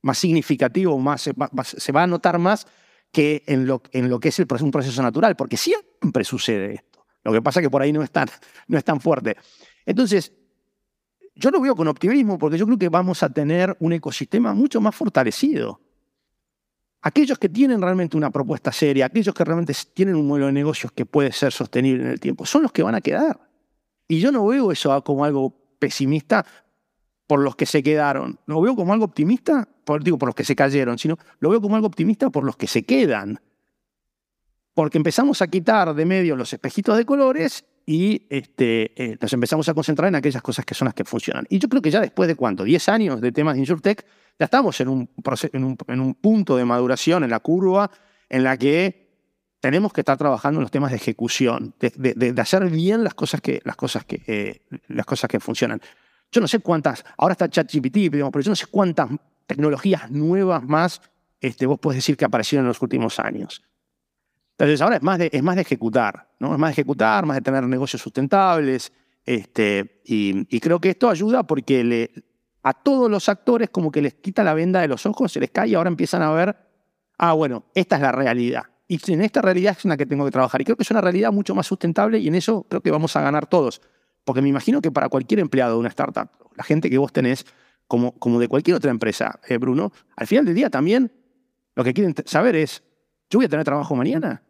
más 0.00 0.16
significativo, 0.16 0.98
más, 0.98 1.22
se 1.22 1.92
va 1.92 2.02
a 2.02 2.06
notar 2.06 2.38
más 2.38 2.66
que 3.12 3.44
en 3.46 3.66
lo, 3.66 3.82
en 3.92 4.08
lo 4.08 4.18
que 4.18 4.30
es 4.30 4.38
el, 4.40 4.46
un 4.62 4.70
proceso 4.70 5.02
natural, 5.02 5.36
porque 5.36 5.56
siempre 5.56 6.24
sucede 6.24 6.74
esto. 6.74 7.04
Lo 7.22 7.32
que 7.32 7.42
pasa 7.42 7.60
es 7.60 7.66
que 7.66 7.70
por 7.70 7.82
ahí 7.82 7.92
no 7.92 8.02
es 8.02 8.10
tan, 8.10 8.28
no 8.66 8.78
es 8.78 8.84
tan 8.84 9.00
fuerte. 9.00 9.36
Entonces, 9.86 10.32
yo 11.34 11.50
lo 11.50 11.60
veo 11.60 11.76
con 11.76 11.86
optimismo 11.88 12.38
porque 12.38 12.58
yo 12.58 12.66
creo 12.66 12.78
que 12.78 12.88
vamos 12.88 13.22
a 13.22 13.30
tener 13.30 13.76
un 13.80 13.92
ecosistema 13.92 14.54
mucho 14.54 14.80
más 14.80 14.94
fortalecido. 14.94 15.80
Aquellos 17.02 17.38
que 17.38 17.48
tienen 17.48 17.82
realmente 17.82 18.16
una 18.16 18.30
propuesta 18.30 18.72
seria, 18.72 19.06
aquellos 19.06 19.34
que 19.34 19.44
realmente 19.44 19.74
tienen 19.92 20.14
un 20.14 20.26
modelo 20.26 20.46
de 20.46 20.52
negocios 20.52 20.92
que 20.92 21.04
puede 21.04 21.32
ser 21.32 21.52
sostenible 21.52 22.04
en 22.04 22.10
el 22.10 22.20
tiempo, 22.20 22.46
son 22.46 22.62
los 22.62 22.72
que 22.72 22.82
van 22.82 22.94
a 22.94 23.00
quedar. 23.00 23.40
Y 24.08 24.20
yo 24.20 24.30
no 24.30 24.46
veo 24.46 24.72
eso 24.72 25.02
como 25.04 25.24
algo 25.24 25.54
pesimista 25.78 26.46
por 27.26 27.40
los 27.40 27.56
que 27.56 27.66
se 27.66 27.82
quedaron. 27.82 28.38
Lo 28.46 28.60
veo 28.60 28.76
como 28.76 28.92
algo 28.92 29.04
optimista, 29.04 29.68
por, 29.84 30.02
digo, 30.02 30.18
por 30.18 30.28
los 30.28 30.34
que 30.34 30.44
se 30.44 30.56
cayeron, 30.56 30.98
sino 30.98 31.18
lo 31.40 31.50
veo 31.50 31.60
como 31.60 31.76
algo 31.76 31.86
optimista 31.86 32.30
por 32.30 32.44
los 32.44 32.56
que 32.56 32.66
se 32.66 32.84
quedan. 32.84 33.40
Porque 34.74 34.98
empezamos 34.98 35.42
a 35.42 35.48
quitar 35.48 35.94
de 35.94 36.04
medio 36.04 36.36
los 36.36 36.52
espejitos 36.52 36.96
de 36.96 37.04
colores 37.04 37.64
y 37.84 38.26
este, 38.30 38.92
eh, 39.02 39.18
nos 39.20 39.32
empezamos 39.32 39.68
a 39.68 39.74
concentrar 39.74 40.08
en 40.08 40.14
aquellas 40.14 40.42
cosas 40.42 40.64
que 40.64 40.74
son 40.74 40.86
las 40.86 40.94
que 40.94 41.04
funcionan. 41.04 41.46
Y 41.48 41.58
yo 41.58 41.68
creo 41.68 41.82
que 41.82 41.90
ya 41.90 42.00
después 42.00 42.28
de 42.28 42.36
cuánto, 42.36 42.64
10 42.64 42.88
años 42.88 43.20
de 43.20 43.32
temas 43.32 43.54
de 43.54 43.60
InsurTech, 43.60 44.06
ya 44.38 44.44
estamos 44.44 44.80
en 44.80 44.88
un, 44.88 45.10
en 45.52 45.64
un, 45.64 45.76
en 45.88 46.00
un 46.00 46.14
punto 46.14 46.56
de 46.56 46.64
maduración 46.64 47.24
en 47.24 47.30
la 47.30 47.40
curva 47.40 47.90
en 48.28 48.44
la 48.44 48.56
que 48.56 49.02
tenemos 49.62 49.92
que 49.92 50.00
estar 50.00 50.18
trabajando 50.18 50.58
en 50.58 50.62
los 50.62 50.72
temas 50.72 50.90
de 50.90 50.96
ejecución, 50.96 51.74
de, 51.78 52.34
hacer 52.36 52.68
bien 52.68 53.04
las 53.04 53.14
cosas 53.14 53.40
que, 53.40 53.60
las 53.64 53.76
cosas 53.76 54.04
que, 54.04 54.20
eh, 54.26 54.62
las 54.88 55.06
cosas 55.06 55.30
que 55.30 55.38
funcionan. 55.38 55.80
Yo 56.32 56.40
no 56.40 56.48
sé 56.48 56.58
cuántas, 56.60 57.04
ahora 57.18 57.32
está 57.32 57.48
ChatGPT, 57.48 58.10
pero 58.10 58.30
yo 58.40 58.50
no 58.50 58.56
sé 58.56 58.66
cuántas 58.66 59.10
tecnologías 59.46 60.10
nuevas 60.10 60.64
más 60.64 61.00
este, 61.42 61.66
vos 61.66 61.78
podés 61.78 61.98
decir 61.98 62.16
que 62.16 62.24
aparecieron 62.24 62.64
en 62.64 62.68
los 62.68 62.80
últimos 62.80 63.18
años. 63.18 63.62
Entonces 64.52 64.80
ahora 64.80 64.96
es 64.96 65.02
más 65.02 65.18
de, 65.18 65.28
es 65.32 65.42
más 65.42 65.56
de 65.56 65.62
ejecutar, 65.62 66.30
¿no? 66.38 66.52
Es 66.52 66.58
más 66.58 66.68
de 66.68 66.72
ejecutar, 66.72 67.26
más 67.26 67.36
de 67.36 67.40
tener 67.42 67.64
negocios 67.64 68.00
sustentables. 68.00 68.92
Este, 69.24 70.00
y, 70.04 70.60
creo 70.60 70.80
que 70.80 70.90
esto 70.90 71.10
ayuda 71.10 71.42
porque 71.42 71.82
le, 71.82 72.10
a 72.62 72.72
todos 72.72 73.10
los 73.10 73.28
actores 73.28 73.70
como 73.70 73.90
que 73.90 74.00
les 74.00 74.14
quita 74.14 74.44
la 74.44 74.54
venda 74.54 74.80
de 74.80 74.88
los 74.88 75.04
ojos, 75.04 75.32
se 75.32 75.40
les 75.40 75.50
cae 75.50 75.70
y 75.70 75.74
ahora 75.74 75.88
empiezan 75.88 76.22
a 76.22 76.32
ver, 76.32 76.56
ah, 77.18 77.32
bueno, 77.32 77.64
esta 77.74 77.96
es 77.96 78.02
la 78.02 78.12
realidad. 78.12 78.62
Y 78.86 79.00
en 79.10 79.22
esta 79.22 79.42
realidad 79.42 79.74
es 79.76 79.84
en 79.84 79.88
la 79.88 79.96
que 79.96 80.06
tengo 80.06 80.24
que 80.24 80.30
trabajar. 80.30 80.60
Y 80.60 80.64
creo 80.64 80.76
que 80.76 80.82
es 80.84 80.90
una 80.90 81.00
realidad 81.00 81.32
mucho 81.32 81.54
más 81.54 81.66
sustentable 81.66 82.18
y 82.18 82.28
en 82.28 82.36
eso 82.36 82.64
creo 82.68 82.82
que 82.82 82.90
vamos 82.90 83.16
a 83.16 83.22
ganar 83.22 83.46
todos. 83.46 83.80
Porque 84.24 84.42
me 84.42 84.48
imagino 84.48 84.80
que 84.80 84.90
para 84.90 85.08
cualquier 85.08 85.40
empleado 85.40 85.74
de 85.74 85.80
una 85.80 85.88
startup, 85.88 86.28
la 86.54 86.64
gente 86.64 86.90
que 86.90 86.98
vos 86.98 87.12
tenés, 87.12 87.44
como, 87.86 88.12
como 88.12 88.38
de 88.38 88.48
cualquier 88.48 88.76
otra 88.76 88.90
empresa, 88.90 89.40
eh, 89.48 89.58
Bruno, 89.58 89.92
al 90.16 90.26
final 90.26 90.44
del 90.44 90.54
día 90.54 90.70
también 90.70 91.12
lo 91.74 91.84
que 91.84 91.92
quieren 91.92 92.14
saber 92.24 92.56
es, 92.56 92.82
¿yo 93.30 93.38
voy 93.38 93.46
a 93.46 93.48
tener 93.48 93.64
trabajo 93.64 93.94
mañana? 93.96 94.42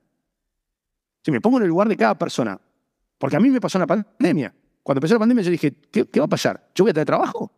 Si 1.25 1.31
me 1.31 1.41
pongo 1.41 1.59
en 1.59 1.65
el 1.65 1.69
lugar 1.69 1.89
de 1.89 1.97
cada 1.97 2.17
persona, 2.17 2.61
porque 3.19 3.37
a 3.37 3.41
mí 3.41 3.51
me 3.51 3.61
pasó 3.61 3.79
la 3.79 3.87
pandemia. 3.87 4.55
Cuando 4.83 4.99
empezó 4.99 5.15
la 5.15 5.21
pandemia 5.21 5.45
yo 5.45 5.51
dije, 5.51 5.73
¿qué, 5.91 6.07
qué 6.07 6.21
va 6.21 6.27
a 6.27 6.29
pasar? 6.29 6.69
¿Yo 6.75 6.85
voy 6.85 6.91
a 6.91 6.95
tener 6.95 7.07
trabajo? 7.07 7.53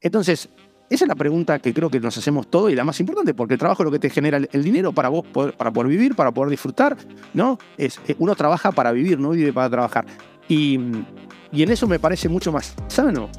Entonces, 0.00 0.48
esa 0.90 1.04
es 1.04 1.08
la 1.08 1.14
pregunta 1.14 1.58
que 1.58 1.74
creo 1.74 1.90
que 1.90 2.00
nos 2.00 2.16
hacemos 2.16 2.48
todos 2.48 2.72
y 2.72 2.74
la 2.74 2.84
más 2.84 2.98
importante, 2.98 3.34
porque 3.34 3.54
el 3.54 3.60
trabajo 3.60 3.82
es 3.82 3.84
lo 3.84 3.90
que 3.90 3.98
te 3.98 4.08
genera 4.08 4.38
el, 4.38 4.64
dinero 4.64 4.92
para 4.92 5.10
vos, 5.10 5.26
poder, 5.26 5.54
para 5.54 5.70
poder 5.70 5.90
vivir, 5.90 6.14
para 6.14 6.32
poder 6.32 6.50
disfrutar, 6.50 6.96
¿no? 7.34 7.58
Es, 7.76 8.00
eh, 8.08 8.16
uno 8.18 8.34
trabaja 8.34 8.72
para 8.72 8.92
vivir, 8.92 9.18
no 9.18 9.30
vive 9.30 9.52
para 9.52 9.68
trabajar. 9.68 10.06
Y, 10.48 10.80
y 11.52 11.62
en 11.62 11.70
eso 11.70 11.86
me 11.86 11.98
parece 11.98 12.28
mucho 12.28 12.52
más 12.52 12.74
sano 12.88 13.30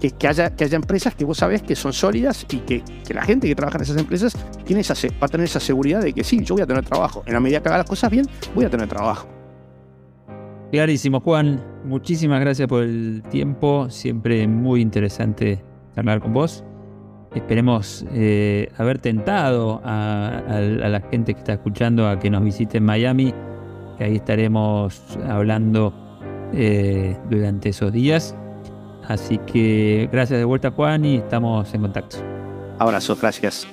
que, 0.00 0.10
que, 0.10 0.26
haya, 0.26 0.54
que 0.54 0.64
haya 0.64 0.76
empresas 0.76 1.14
que 1.14 1.24
vos 1.24 1.38
sabés 1.38 1.62
que 1.62 1.76
son 1.76 1.92
sólidas 1.92 2.44
y 2.50 2.58
que, 2.58 2.82
que 3.06 3.14
la 3.14 3.22
gente 3.22 3.46
que 3.46 3.54
trabaja 3.54 3.78
en 3.78 3.82
esas 3.82 3.96
empresas 3.96 4.36
tiene 4.64 4.80
esa, 4.80 4.94
va 4.94 5.26
a 5.26 5.28
tener 5.28 5.44
esa 5.44 5.60
seguridad 5.60 6.02
de 6.02 6.12
que 6.12 6.24
sí, 6.24 6.42
yo 6.44 6.56
voy 6.56 6.62
a 6.62 6.66
tener 6.66 6.84
trabajo. 6.84 7.22
En 7.24 7.34
la 7.34 7.40
medida 7.40 7.62
que 7.62 7.68
haga 7.68 7.78
las 7.78 7.86
cosas 7.86 8.10
bien, 8.10 8.26
voy 8.54 8.64
a 8.64 8.70
tener 8.70 8.88
trabajo. 8.88 9.28
Clarísimo, 10.72 11.20
Juan. 11.20 11.62
Muchísimas 11.84 12.40
gracias 12.40 12.66
por 12.66 12.82
el 12.82 13.22
tiempo. 13.30 13.90
Siempre 13.90 14.48
muy 14.48 14.80
interesante 14.80 15.62
hablar 15.94 16.20
con 16.20 16.32
vos. 16.32 16.64
Esperemos 17.34 18.04
eh, 18.12 18.72
haber 18.78 18.98
tentado 18.98 19.80
a, 19.84 20.42
la 20.48 21.00
gente 21.10 21.34
que 21.34 21.38
está 21.38 21.52
escuchando 21.52 22.08
a 22.08 22.18
que 22.18 22.28
nos 22.28 22.42
visite 22.42 22.78
en 22.78 22.84
Miami, 22.84 23.32
que 23.98 24.04
ahí 24.04 24.16
estaremos 24.16 25.00
hablando 25.28 25.94
eh, 26.52 27.16
durante 27.30 27.70
esos 27.70 27.92
días. 27.92 28.34
Así 29.04 29.38
que 29.38 30.08
gracias 30.12 30.38
de 30.38 30.44
vuelta 30.44 30.70
Juan 30.70 31.04
y 31.04 31.16
estamos 31.16 31.72
en 31.74 31.82
contacto. 31.82 32.18
Abrazos, 32.78 33.20
gracias. 33.20 33.66